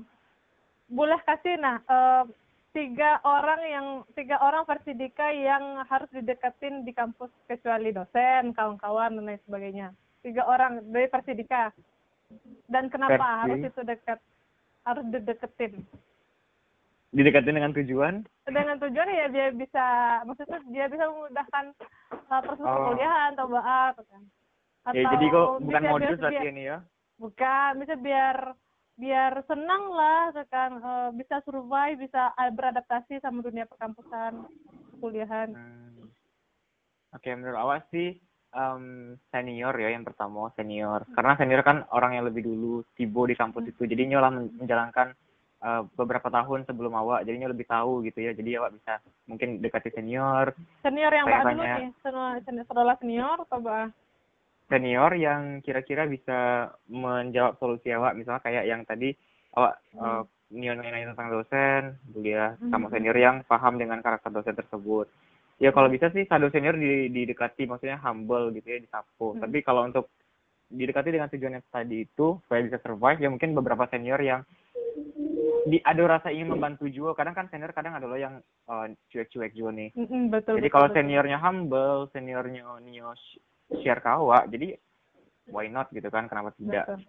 boleh 0.89 1.19
kasih 1.21 1.55
nah 1.55 1.77
eh, 1.79 2.23
tiga 2.69 3.17
orang 3.21 3.61
yang 3.63 3.87
tiga 4.13 4.37
orang 4.37 4.61
versi 4.63 4.93
Dika 4.93 5.29
yang 5.29 5.81
harus 5.85 6.09
dideketin 6.09 6.81
di 6.81 6.91
kampus 6.91 7.29
kecuali 7.45 7.89
dosen 7.89 8.53
kawan-kawan 8.53 9.13
dan 9.13 9.25
lain 9.25 9.41
sebagainya 9.43 9.87
tiga 10.21 10.43
orang 10.43 10.81
dari 10.85 11.07
versi 11.07 11.33
Dika 11.33 11.73
dan 12.67 12.89
kenapa 12.89 13.17
Versi. 13.17 13.39
harus 13.41 13.59
itu 13.65 13.81
dekat 13.81 14.19
harus 14.85 15.05
dideketin 15.07 15.73
Didekatin 17.09 17.57
dengan 17.57 17.73
tujuan 17.73 18.21
dengan 18.45 18.77
tujuan 18.77 19.09
ya 19.09 19.25
dia 19.29 19.49
bisa 19.49 19.85
maksudnya 20.23 20.61
dia 20.69 20.85
bisa 20.85 21.09
memudahkan 21.09 21.65
uh, 22.29 22.41
proses 22.45 22.61
Oh. 22.61 22.69
perkuliahan 22.85 23.33
atau 23.33 23.49
apa 23.51 24.01
kan 24.05 24.23
Ya, 24.89 25.05
jadi 25.07 25.25
kok 25.27 25.47
bukan 25.61 25.81
modus 25.85 26.17
berarti 26.17 26.45
ini 26.49 26.63
ya. 26.65 26.77
bukan 27.17 27.71
bisa 27.77 27.93
biar 27.93 28.57
biar 28.99 29.31
senang 29.47 29.83
lah 29.95 30.35
kan 30.51 30.71
eh, 30.75 31.09
bisa 31.15 31.39
survive 31.47 32.03
bisa 32.03 32.35
eh, 32.35 32.51
beradaptasi 32.51 33.23
sama 33.23 33.39
dunia 33.39 33.63
perkampusan 33.63 34.43
kuliahan 34.99 35.55
Hmm. 35.55 36.11
Oke, 37.09 37.33
menurut 37.33 37.57
awak 37.57 37.89
sih 37.89 38.21
em, 38.53 39.17
senior 39.33 39.73
ya 39.81 39.89
yang 39.89 40.05
pertama 40.05 40.53
senior. 40.53 41.09
Karena 41.09 41.33
senior 41.39 41.65
kan 41.65 41.81
orang 41.89 42.13
yang 42.13 42.29
lebih 42.29 42.45
dulu 42.45 42.85
tibo 42.93 43.25
di 43.25 43.33
kampus 43.33 43.65
itu. 43.65 43.89
Jadi 43.89 44.13
nyolah 44.13 44.29
men- 44.29 44.53
menjalankan 44.53 45.17
eh, 45.59 45.81
beberapa 45.97 46.29
tahun 46.29 46.69
sebelum 46.69 46.93
awak. 46.93 47.25
Jadinya 47.25 47.49
lebih 47.49 47.65
tahu 47.65 48.05
gitu 48.05 48.21
ya. 48.21 48.37
Jadi 48.37 48.61
awak 48.61 48.77
bisa 48.77 49.01
mungkin 49.25 49.57
dekati 49.57 49.89
senior, 49.89 50.53
senior 50.85 51.09
yang 51.09 51.25
mbak 51.25 51.43
dulu 51.49 51.63
nih 51.65 51.89
senior 52.05 52.33
senior 53.01 53.37
atau 53.41 53.57
mbak 53.57 53.89
senior 54.69 55.11
yang 55.17 55.59
kira-kira 55.59 56.05
bisa 56.05 56.69
menjawab 56.87 57.57
solusi 57.57 57.89
awak. 57.91 58.15
Misalnya 58.15 58.45
kayak 58.45 58.65
yang 58.69 58.81
tadi 58.85 59.11
awak 59.57 59.81
Hmm. 59.97 60.23
eh, 60.23 60.23
nanya-nanya 60.49 61.13
tentang 61.13 61.29
dosen, 61.29 61.81
kuliah 62.09 62.57
sama 62.69 62.89
Hmm. 62.89 62.93
senior 62.93 63.17
yang 63.17 63.41
paham 63.45 63.77
dengan 63.77 64.01
karakter 64.01 64.33
dosen 64.33 64.57
tersebut. 64.57 65.09
Ya 65.59 65.75
kalau 65.75 65.91
bisa 65.91 66.07
sih 66.09 66.23
kado 66.23 66.47
senior 66.49 66.73
di, 66.73 67.11
didekati, 67.11 67.67
maksudnya 67.67 67.99
humble 67.99 68.53
gitu 68.55 68.65
ya, 68.65 68.79
disapu. 68.79 69.35
Hmm. 69.35 69.43
Tapi 69.43 69.57
kalau 69.61 69.85
untuk 69.85 70.07
didekati 70.69 71.09
dengan 71.09 71.29
tujuan 71.29 71.57
yang 71.59 71.65
tadi 71.69 72.05
itu 72.05 72.37
supaya 72.45 72.61
bisa 72.61 72.77
survive, 72.79 73.19
ya 73.19 73.29
mungkin 73.29 73.57
beberapa 73.57 73.89
senior 73.89 74.21
yang 74.21 74.41
di 75.69 75.77
ada 75.83 76.17
rasa 76.17 76.31
ingin 76.31 76.49
membantu 76.49 76.87
juga. 76.89 77.13
Kadang 77.19 77.35
kan 77.35 77.45
senior 77.51 77.75
kadang 77.75 77.93
ada 77.93 78.07
loh 78.07 78.17
yang 78.17 78.39
eh, 78.41 78.85
cuek-cuek 79.11 79.53
juga 79.53 79.69
nih. 79.75 79.89
Mm-mm, 79.93 80.31
betul 80.31 80.57
Jadi 80.57 80.65
betul, 80.65 80.73
kalau 80.73 80.87
betul. 80.89 80.97
seniornya 81.01 81.37
humble, 81.41 82.07
seniornya 82.15 82.63
Nio 82.81 83.11
sh- 83.13 83.41
share 83.81 84.01
ke 84.01 84.09
jadi 84.49 84.67
why 85.49 85.65
not 85.69 85.89
gitu 85.89 86.09
kan, 86.09 86.29
kenapa 86.29 86.53
tidak? 86.57 86.85
Betul. 86.89 86.99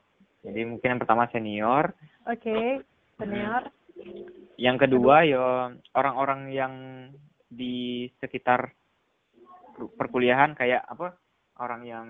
Jadi 0.41 0.61
mungkin 0.65 0.89
yang 0.97 1.01
pertama 1.05 1.29
senior, 1.29 1.93
oke 2.25 2.57
senior 3.21 3.63
yang 4.57 4.77
kedua 4.81 5.25
ya 5.25 5.73
orang-orang 5.93 6.53
yang 6.53 6.75
di 7.49 8.09
sekitar 8.21 8.73
per- 9.77 9.93
perkuliahan 9.97 10.57
kayak 10.57 10.85
apa 10.85 11.17
orang 11.61 11.83
yang 11.85 12.07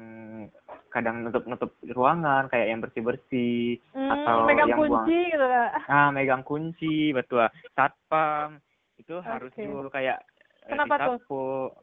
kadang 0.91 1.27
nutup-nutup 1.27 1.75
ruangan 1.91 2.47
kayak 2.47 2.71
yang 2.71 2.81
bersih-bersih 2.83 3.79
Hmm, 3.91 4.11
atau 4.15 4.47
megang 4.47 4.71
yang 4.71 4.79
buang 4.79 5.07
kunci 5.07 5.19
gitu 5.35 5.47
lah 5.47 5.71
ah 5.91 6.09
megang 6.15 6.43
kunci 6.47 7.11
betul 7.11 7.43
satpam 7.75 8.59
itu 8.99 9.19
harus 9.23 9.51
Oke. 9.55 9.63
juga 9.67 9.91
kayak 9.99 10.19
eh, 10.67 10.71
Kenapa 10.75 11.19
tuh? 11.19 11.19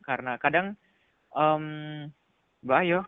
karena 0.04 0.40
kadang 0.40 0.76
em 2.64 2.68
bahaya 2.68 3.00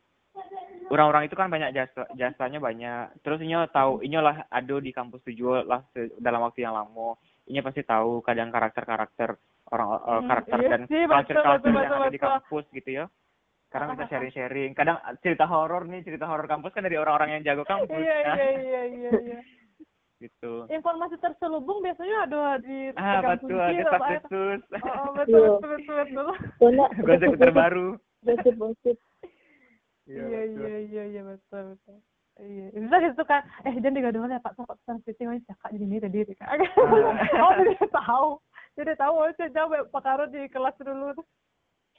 orang-orang 0.90 1.30
itu 1.30 1.36
kan 1.38 1.50
banyak 1.50 1.74
jasa 1.74 2.06
jasanya 2.18 2.58
banyak. 2.58 3.14
Terus 3.22 3.40
inyo 3.42 3.70
tahu 3.70 4.02
inyo 4.02 4.20
lah 4.22 4.46
ada 4.50 4.76
di 4.82 4.92
kampus 4.94 5.22
tujuh 5.26 5.66
lah 5.66 5.86
dalam 6.18 6.42
waktu 6.46 6.66
yang 6.66 6.74
lama. 6.74 7.18
Inyo 7.50 7.62
pasti 7.66 7.82
tahu 7.86 8.22
kadang 8.22 8.50
karakter-karakter 8.50 9.38
orang 9.70 9.90
eh, 9.90 10.02
Hmm, 10.22 10.28
karakter 10.30 10.58
iya 10.62 10.70
dan 10.70 10.82
sih, 10.90 11.02
betul, 11.06 11.14
culture-culture 11.14 11.70
betul, 11.70 11.82
yang 11.82 11.94
betul, 11.94 12.02
ada 12.02 12.10
di 12.10 12.18
betul. 12.18 12.30
kampus 12.30 12.66
gitu 12.74 12.90
ya. 12.90 13.06
Sekarang 13.70 13.88
bisa 13.94 14.06
sharing-sharing. 14.10 14.72
Kadang 14.74 14.98
cerita 15.22 15.46
horor 15.46 15.86
nih 15.86 16.02
cerita 16.02 16.26
horor 16.26 16.50
kampus 16.50 16.74
kan 16.74 16.82
dari 16.82 16.98
orang-orang 16.98 17.38
yang 17.38 17.44
jago 17.46 17.62
kampus 17.70 18.02
iya 18.02 18.16
ya. 18.26 18.34
iya 18.34 18.48
iya 18.58 18.82
iya 18.86 19.12
iya. 19.14 19.40
Gitu. 20.20 20.68
Informasi 20.68 21.16
terselubung 21.24 21.80
biasanya 21.80 22.28
ada 22.28 22.60
di 22.60 22.92
ah 23.00 23.24
betul 23.24 23.56
ada 23.56 23.88
apa. 23.88 24.08
desus 24.20 24.60
oh, 24.84 25.16
betul 25.16 25.40
Iya. 25.40 25.48
betul 25.48 25.70
betul 25.72 25.96
betul. 25.96 26.28
Soalnya 26.60 26.86
gosip 27.00 27.30
terbaru 27.40 27.88
gosip 28.28 28.54
gosip 28.60 28.98
iya 30.10 30.42
iya 30.44 30.76
iya 30.82 31.04
iya 31.06 31.22
betul 31.22 31.78
betul 31.78 31.98
iya 32.42 32.66
bisa 32.74 32.98
gitu 33.04 33.24
kan 33.24 33.42
eh 33.64 33.74
jangan 33.78 33.96
digaduh 33.96 34.26
ya 34.26 34.42
pak 34.42 34.58
pak 34.58 34.76
pesan 34.82 34.98
fitting 35.06 35.30
aja 35.30 35.54
cakap 35.54 35.70
jadi 35.72 35.86
ini 35.86 35.98
tadi 36.02 36.18
kan 36.34 36.58
oh 37.38 37.52
jadi 37.56 37.88
tahu 37.88 38.28
jadi 38.74 38.94
tahu 38.98 39.14
oh 39.14 39.30
saya 39.38 39.50
jawab 39.54 39.86
pak 39.88 40.02
Karo 40.02 40.24
di 40.28 40.50
kelas 40.50 40.76
dulu 40.82 41.14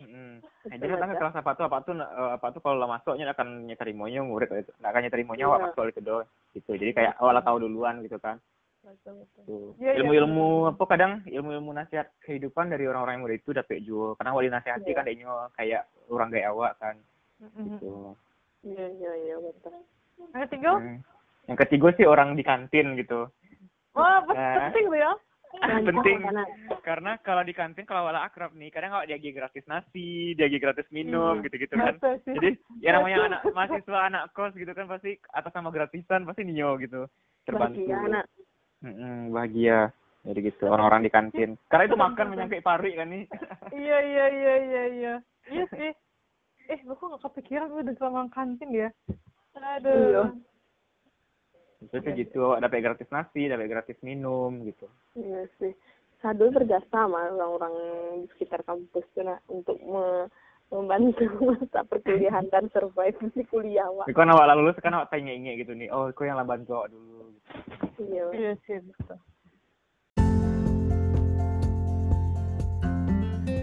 Hmm. 0.00 0.40
Nah, 0.40 0.80
jadi 0.80 0.96
datang 0.96 1.12
ke 1.12 1.20
kelas 1.20 1.36
apa 1.44 1.52
tuh 1.52 1.64
apa 1.68 1.84
tuh 1.84 1.92
eh, 1.92 2.30
apa 2.32 2.46
tuh 2.56 2.64
kalau 2.64 2.88
masuknya 2.88 3.36
akan 3.36 3.68
nyetarimonyo 3.68 4.24
murid 4.24 4.48
itu 4.48 4.72
nggak 4.80 4.96
akan 4.96 5.02
nyetarimonyo 5.04 5.44
Iya. 5.44 5.48
awak 5.52 5.60
masuk 5.76 5.92
itu 5.92 6.00
doang 6.00 6.28
gitu 6.56 6.72
jadi 6.72 6.92
kayak 6.96 7.12
awak 7.20 7.32
lah 7.36 7.44
tahu 7.44 7.60
duluan 7.60 8.00
gitu 8.00 8.16
kan 8.16 8.40
betul 8.80 9.20
betul 9.20 9.76
Iya, 9.76 9.92
iya. 9.92 10.00
ilmu-ilmu 10.00 10.72
apa 10.72 10.84
kadang 10.88 11.20
ilmu-ilmu 11.28 11.76
nasihat 11.76 12.08
kehidupan 12.24 12.72
dari 12.72 12.88
orang-orang 12.88 13.20
yang 13.20 13.24
muda 13.28 13.36
itu 13.36 13.52
dapat 13.52 13.84
juga 13.84 14.16
karena 14.16 14.30
awak 14.32 14.44
dinasihati 14.48 14.88
Iya. 14.88 14.96
kan 14.96 15.04
dia 15.04 15.32
kayak 15.52 15.82
orang 16.08 16.28
kayak 16.32 16.48
awak 16.48 16.72
kan. 16.80 16.96
Gitu. 17.40 18.14
Iya 18.60 18.86
iya 18.92 19.12
iya 19.18 19.36
betul. 19.40 19.74
Yang 20.32 20.42
ketiga? 20.48 20.72
Hmm. 20.76 20.98
yang 21.48 21.58
ketiga 21.58 21.88
sih 21.96 22.06
orang 22.06 22.38
di 22.38 22.44
kantin 22.44 22.94
gitu. 22.94 23.26
Wah 23.90 24.22
oh, 24.22 24.30
Nah. 24.30 24.70
penting 24.70 24.86
tuh 24.86 24.98
ya. 24.98 25.12
Penting. 25.90 26.18
Karena- 26.22 26.50
karena 26.78 27.12
kalau 27.20 27.42
di 27.42 27.50
kantin 27.50 27.82
kalau 27.82 28.06
awak 28.06 28.30
akrab 28.30 28.54
nih 28.54 28.70
kadang 28.70 28.94
awak 28.94 29.10
diagi 29.10 29.34
gratis 29.34 29.66
nasi 29.66 30.38
diagi 30.38 30.62
gratis 30.62 30.86
minum 30.94 31.40
Hmm. 31.40 31.42
gitu-gitu 31.42 31.74
kan. 31.74 31.98
Jadi 32.22 32.54
ya 32.78 32.94
namanya 32.94 33.18
anak 33.26 33.42
mahasiswa 33.50 33.98
anak 34.06 34.30
kos 34.30 34.54
gitu 34.54 34.70
kan 34.70 34.86
pasti 34.86 35.18
atas 35.34 35.50
nama 35.50 35.74
gratisan 35.74 36.22
pasti 36.22 36.46
nio 36.46 36.78
gitu. 36.78 37.10
Terbantu. 37.42 37.82
Bahagia 37.82 37.96
anak. 37.98 38.24
Mm-mm, 38.80 39.34
bahagia. 39.34 39.78
Jadi 40.20 40.38
gitu 40.46 40.64
orang-orang 40.68 41.02
di 41.02 41.10
kantin. 41.10 41.50
Karena 41.66 41.84
itu 41.88 41.96
makan 41.98 42.26
menyangkut 42.30 42.62
pari 42.62 42.92
kan 42.94 43.08
nih. 43.10 43.24
Iya 43.72 43.98
iya 43.98 44.24
iya 44.28 44.54
iya 44.60 44.82
iya. 44.86 45.14
Iya 45.50 45.64
sih 45.72 45.90
eh 46.70 46.80
aku 46.86 47.02
nggak 47.02 47.22
kepikiran 47.26 47.68
gue 47.68 47.82
udah 47.82 47.96
selama 47.98 48.30
kantin 48.30 48.70
ya 48.70 48.88
aduh 49.58 49.90
Iya. 49.90 50.22
itu 51.80 51.96
tuh 51.96 52.12
gitu 52.14 52.38
awak 52.46 52.62
dapat 52.62 52.78
gratis 52.80 53.08
nasi 53.10 53.50
dapat 53.50 53.66
gratis 53.66 53.98
minum 54.00 54.62
gitu 54.62 54.86
iya 55.18 55.44
sih 55.58 55.74
saya 56.20 56.36
dulu 56.36 56.62
berjasa 56.62 56.86
sama 56.92 57.32
orang-orang 57.32 57.74
di 58.22 58.26
sekitar 58.36 58.60
kampus 58.62 59.02
tuh 59.16 59.24
nak 59.24 59.40
untuk 59.48 59.80
me- 59.82 60.28
membantu 60.70 61.26
masa 61.50 61.82
perkuliahan 61.82 62.46
dan 62.52 62.70
survive 62.70 63.18
di 63.34 63.42
kuliah 63.48 63.90
wak 63.90 64.06
Kau 64.12 64.22
awak 64.22 64.46
lalu 64.54 64.70
lulus 64.70 64.78
kan 64.78 64.94
awak 64.94 65.10
tanya 65.10 65.34
ingat 65.34 65.66
gitu 65.66 65.74
nih. 65.74 65.90
Oh, 65.90 66.06
kau 66.14 66.22
yang 66.22 66.38
lah 66.38 66.46
bantu 66.46 66.78
awak 66.78 66.94
dulu. 66.94 67.34
iya 67.98 68.24
Iya 68.30 68.52
sih 68.68 68.78
betul. 68.78 69.18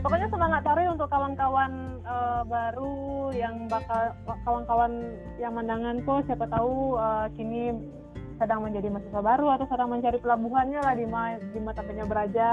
Pokoknya 0.07 0.31
semangat 0.31 0.63
cari 0.63 0.87
untuk 0.87 1.11
kawan-kawan 1.11 1.99
eh, 1.99 2.41
baru 2.47 3.27
yang 3.35 3.67
bakal 3.67 4.15
kawan-kawan 4.47 5.19
yang 5.35 5.51
mandangan 5.51 5.99
kok 6.07 6.23
siapa 6.31 6.47
tahu 6.47 6.95
eh, 6.95 7.27
kini 7.35 7.75
sedang 8.39 8.63
menjadi 8.63 8.87
mahasiswa 8.87 9.19
baru 9.19 9.51
atau 9.59 9.67
sedang 9.67 9.91
mencari 9.91 10.15
pelabuhannya 10.23 10.79
lah 10.79 10.95
di 10.95 11.03
ma 11.11 11.35
di 11.35 11.59
mata 11.59 11.83
tempatnya 11.83 12.07
beraja. 12.07 12.47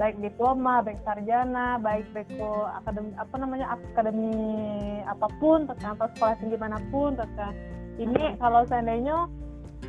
Baik 0.00 0.16
diploma, 0.16 0.80
baik 0.80 1.04
sarjana, 1.04 1.76
baik 1.76 2.08
beko 2.16 2.72
akademi 2.72 3.12
apa 3.20 3.34
namanya 3.36 3.66
akademi 3.76 4.32
apa 5.04 5.28
pun 5.36 5.68
atau 5.68 6.08
sekolah 6.16 6.40
tinggi 6.40 6.56
mana 6.56 6.80
pun 6.88 7.20
tekan 7.20 7.52
ini 8.00 8.32
kalau 8.40 8.64
seandainya 8.64 9.28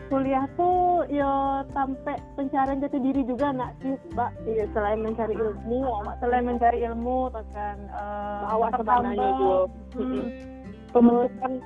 kuliah 0.08 0.46
tuh 0.54 1.06
ya 1.10 1.66
sampai 1.74 2.16
pencarian 2.38 2.82
jati 2.82 2.98
diri 3.02 3.22
juga 3.26 3.50
nak 3.52 3.74
sih 3.82 3.98
mbak. 4.14 4.32
Iya 4.46 4.66
selain 4.74 5.02
mencari 5.02 5.34
ilmu 5.34 5.82
selain 6.22 6.46
mencari 6.46 6.80
ilmu 6.86 7.34
tekan 7.34 7.78
uh, 7.92 8.54
awak 8.54 8.78
sebenarnya 8.78 9.30
juga 9.38 9.60
hmm, 9.98 11.60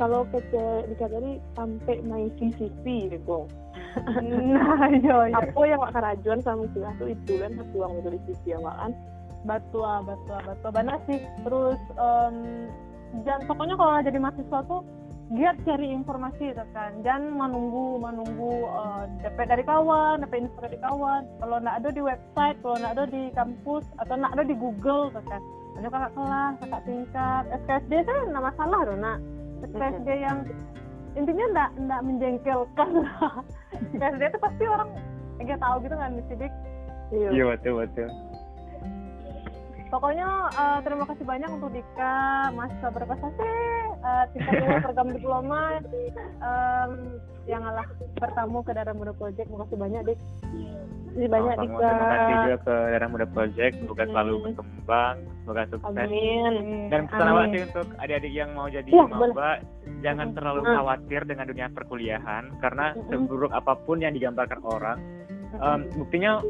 kalau 0.00 0.24
kita 0.32 0.88
dikatakan 0.88 1.42
sampai 1.58 1.96
main 2.06 2.30
CCP 2.38 3.12
gitu. 3.12 3.46
Nah 4.24 4.88
iya 4.88 5.16
iya. 5.28 5.36
Apa 5.36 5.68
yang 5.68 5.84
wak 5.84 5.92
kerajuan 5.92 6.40
sama 6.40 6.64
kuliah 6.72 6.96
tuh 6.96 7.12
itu 7.12 7.36
kan? 7.36 7.52
Peluang 7.60 8.00
itu 8.00 8.08
di 8.16 8.20
sisi 8.24 8.56
awak 8.56 8.74
kan? 8.80 8.92
Betul 9.44 10.08
betul 10.08 10.38
betul 10.48 10.70
benar 10.72 10.96
sih. 11.04 11.20
Terus 11.44 11.80
em, 12.00 12.36
jangan 13.28 13.42
pokoknya 13.52 13.74
kalau 13.76 13.92
jadi 14.00 14.18
mahasiswa 14.18 14.58
tuh 14.64 14.80
giat 15.32 15.56
cari 15.64 15.88
informasi 15.88 16.52
gitu 16.52 16.64
kan. 16.76 16.92
Jangan 17.00 17.32
menunggu 17.32 17.96
menunggu 17.96 18.68
dapat 19.24 19.46
dari 19.48 19.64
kawan 19.64 20.20
dapat 20.20 20.44
info 20.44 20.58
dari 20.60 20.78
kawan. 20.80 21.22
Kalau 21.40 21.56
nggak 21.60 21.76
ada 21.80 21.88
di 21.88 22.02
website 22.04 22.56
kalau 22.60 22.76
nggak 22.76 22.92
ada 23.00 23.04
di 23.08 23.22
kampus 23.32 23.84
atau 23.96 24.14
nggak 24.20 24.32
ada 24.36 24.44
di 24.44 24.54
Google 24.56 25.08
gitu 25.08 25.22
kan. 25.24 25.42
Ada 25.80 25.88
kakak 25.88 26.12
kelas 26.12 26.54
kakak 26.60 26.82
tingkat. 26.84 27.42
SKSD 27.64 27.92
kan 28.04 28.18
nggak 28.28 28.44
masalah 28.52 28.80
loh 28.84 28.96
nak. 29.00 29.18
SKSD 29.72 30.08
yang 30.20 30.38
intinya 31.16 31.44
nggak 31.56 31.70
nggak 31.80 32.00
menjengkelkan. 32.04 32.90
SKSD 33.96 34.22
itu 34.28 34.38
pasti 34.38 34.64
orang 34.68 34.88
nggak 35.40 35.60
tahu 35.60 35.76
gitu 35.80 35.94
kan 35.96 36.10
sidik. 36.28 36.52
Iya. 37.12 37.28
Iya 37.32 37.44
betul 37.56 37.72
betul. 37.80 38.08
Pokoknya 39.92 40.28
eh, 40.56 40.78
terima 40.88 41.04
kasih 41.04 41.24
banyak 41.28 41.50
untuk 41.52 41.68
Dika, 41.76 42.48
mahasiswa 42.56 42.88
berprestasi, 42.96 43.52
uh, 44.02 44.24
tingkat 44.34 44.52
dua 44.58 44.78
program 44.82 45.08
diploma 45.10 45.60
em, 46.42 46.90
yang 47.46 47.62
alah 47.62 47.86
bertamu 48.18 48.62
ke 48.62 48.70
Darah 48.70 48.94
Muda 48.94 49.12
Project. 49.14 49.46
Terima 49.50 49.64
kasih 49.66 49.78
banyak 49.78 50.00
Dik. 50.06 50.18
Terima 51.12 51.28
banyak. 51.28 51.54
Dika 51.60 51.76
Terima 51.76 52.06
kasih 52.08 52.34
juga 52.34 52.56
ke 52.62 52.74
Darah 52.94 53.08
Muda 53.10 53.26
Project. 53.28 53.74
Semoga 53.82 54.04
selalu 54.06 54.34
berkembang, 54.46 55.16
semoga 55.42 55.62
sukses. 55.68 56.06
amin 56.06 56.54
Dan 56.88 57.00
pesan 57.06 57.26
awak 57.28 57.46
sih 57.50 57.60
untuk 57.66 57.86
adik-adik 57.98 58.32
yang 58.32 58.50
mau 58.54 58.66
jadi 58.66 58.88
Iya, 58.88 59.04
maba, 59.10 59.50
jangan 60.00 60.28
terlalu 60.32 60.60
Hmm. 60.62 60.74
khawatir 60.78 61.20
dengan 61.26 61.44
dunia 61.46 61.66
perkuliahan 61.70 62.44
karena 62.58 62.86
seburuk 63.10 63.52
apa 63.52 63.72
pun 63.82 63.98
yang 63.98 64.14
digambarkan 64.14 64.60
orang, 64.62 64.98
em, 65.58 65.80
buktinya 65.92 66.40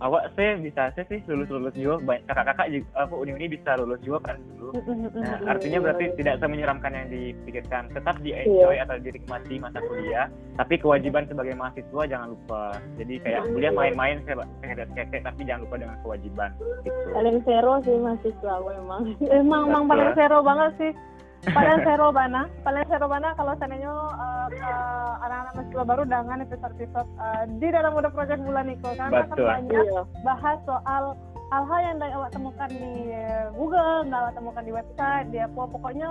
awak 0.00 0.32
saya 0.36 0.60
bisa 0.60 0.92
saya 0.92 1.04
sih 1.08 1.20
lulus 1.28 1.48
lulus 1.48 1.74
juga. 1.76 1.96
Banyak 2.04 2.24
kakak-kakak 2.28 2.68
juga 2.72 2.88
apa 2.96 3.14
uni 3.16 3.30
uni 3.32 3.46
bisa 3.48 3.70
lulus 3.80 4.00
juga 4.04 4.18
kan 4.32 4.36
dulu. 4.56 4.70
Nah, 5.16 5.38
artinya 5.48 5.78
berarti 5.82 6.04
tidak 6.20 6.38
semenyeramkan 6.40 6.92
yang 6.92 7.08
dipikirkan. 7.08 7.88
Tetap 7.92 8.16
di 8.20 8.36
enjoy 8.36 8.76
atau 8.80 8.96
dinikmati 9.00 9.54
masa 9.60 9.78
kuliah 9.80 10.26
tapi 10.56 10.74
kewajiban 10.80 11.24
sebagai 11.28 11.54
mahasiswa 11.56 12.02
jangan 12.08 12.28
lupa. 12.32 12.76
Jadi 13.00 13.14
kayak 13.24 13.42
kuliah 13.52 13.72
main-main 13.72 14.20
saya 14.24 14.44
saya 14.60 14.84
kekek 14.84 15.22
tapi 15.24 15.40
jangan 15.44 15.64
lupa 15.68 15.76
dengan 15.80 15.96
kewajiban 16.04 16.50
gitu. 16.84 17.00
Paling 17.12 17.36
zero 17.44 17.72
sih 17.82 17.96
mahasiswa 17.98 18.52
aku 18.60 18.68
emang 18.80 19.02
Emang 19.28 19.84
paling 19.88 20.10
zero 20.14 20.38
banget 20.44 20.70
sih. 20.78 20.92
Paling 21.46 21.78
zero 21.86 22.08
bana, 22.10 22.48
paling 22.64 22.84
zero 22.88 23.06
bana 23.06 23.28
kalau 23.36 23.52
seandainya 23.60 23.92
eh, 23.92 24.35
eh, 24.54 25.12
anak-anak 25.26 25.52
mahasiswa 25.56 25.84
baru 25.84 26.02
dengan 26.06 26.38
episode-episode 26.44 27.08
eh, 27.18 27.44
di 27.58 27.68
dalam 27.70 27.90
Muda 27.94 28.10
Project 28.10 28.40
bulan 28.44 28.66
Niko 28.70 28.90
karena 28.94 29.24
kan 29.26 29.36
Betul. 29.36 29.46
banyak 29.46 29.84
iya. 29.86 30.02
bahas 30.22 30.58
soal 30.68 31.04
hal-hal 31.50 31.80
yang 31.82 31.96
dari 32.02 32.12
awak 32.14 32.30
temukan 32.34 32.70
di 32.70 32.92
eh, 33.14 33.46
Google, 33.54 34.06
yang 34.06 34.14
awak 34.14 34.34
temukan 34.34 34.64
di 34.66 34.72
website, 34.74 35.26
di 35.30 35.38
apa 35.38 35.62
pokoknya 35.70 36.10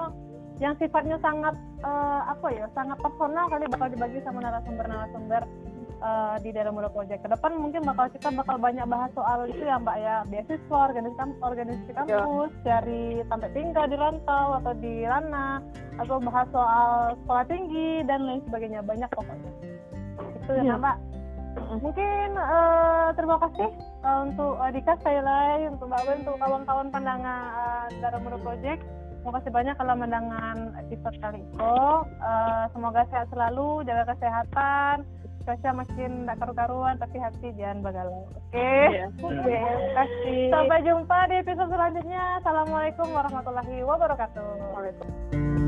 yang 0.64 0.74
sifatnya 0.80 1.20
sangat 1.20 1.56
eh, 1.84 2.22
apa 2.32 2.48
ya, 2.52 2.66
sangat 2.72 2.98
personal 3.04 3.46
kali 3.52 3.66
bakal 3.68 3.88
dibagi 3.92 4.20
sama 4.24 4.40
narasumber-narasumber 4.44 5.44
eh, 6.02 6.36
di 6.44 6.50
dalam 6.52 6.76
Muda 6.76 6.90
Project. 6.92 7.24
Ke 7.24 7.30
depan 7.32 7.56
mungkin 7.56 7.84
bakal 7.86 8.12
kita 8.12 8.32
bakal 8.34 8.58
banyak 8.60 8.86
bahas 8.88 9.12
soal 9.16 9.48
itu 9.48 9.64
ya 9.64 9.80
Mbak 9.80 9.98
ya, 10.00 10.16
beasiswa, 10.28 10.78
organisasi 10.92 11.18
kampus, 11.18 11.42
organisasi 11.44 11.92
kampus, 11.96 12.52
dari 12.64 13.04
sampai 13.28 13.50
tinggal 13.56 13.86
di 13.88 13.98
rantau 13.98 14.48
atau 14.60 14.74
di 14.80 14.94
Rana, 15.08 15.62
atau 16.00 16.18
bahas 16.20 16.48
soal 16.52 17.16
sekolah 17.24 17.46
tinggi 17.48 18.04
dan 18.04 18.28
lain 18.28 18.42
sebagainya 18.50 18.82
banyak 18.84 19.10
pokoknya. 19.14 19.52
Itu 20.44 20.52
ya 20.56 20.64
Iya. 20.64 20.76
Mbak. 20.78 20.98
Mungkin 21.56 22.30
eh, 22.36 23.08
terima 23.16 23.38
kasih 23.40 23.70
eh, 24.04 24.20
untuk 24.28 24.60
Dika 24.76 24.94
sekali 25.00 25.22
lagi 25.24 25.66
untuk 25.72 25.88
Mbak 25.88 26.02
Ben 26.04 26.18
untuk 26.28 26.36
kawan-kawan 26.44 26.88
pandangan 26.92 27.42
uh, 27.56 27.88
Darah 28.04 28.20
Muda 28.20 28.38
Project. 28.44 28.84
Terima 29.26 29.42
kasih 29.42 29.52
banyak 29.58 29.76
kalau 29.82 29.98
mendangan 29.98 30.58
episode 30.86 31.18
kali 31.18 31.42
itu. 31.42 31.78
Eh, 32.22 32.64
semoga 32.78 33.10
sehat 33.10 33.26
selalu, 33.34 33.82
jaga 33.82 34.14
kesehatan. 34.14 35.02
Cuaca 35.46 35.70
makin 35.78 36.26
tidak 36.26 36.38
karu-karuan, 36.42 36.98
tapi 36.98 37.22
hati 37.22 37.54
jangan 37.54 37.86
bagalau. 37.86 38.26
Oke. 38.34 38.58
Iya. 38.58 39.14
Oke, 39.22 39.46
terima 39.46 39.94
kasih. 39.94 40.40
Sampai 40.50 40.78
jumpa 40.82 41.18
di 41.30 41.36
episode 41.38 41.70
selanjutnya. 41.70 42.24
Assalamualaikum 42.42 43.08
warahmatullahi 43.14 43.78
wabarakatuh. 43.86 44.50
Waalaikumsalam. 44.74 45.65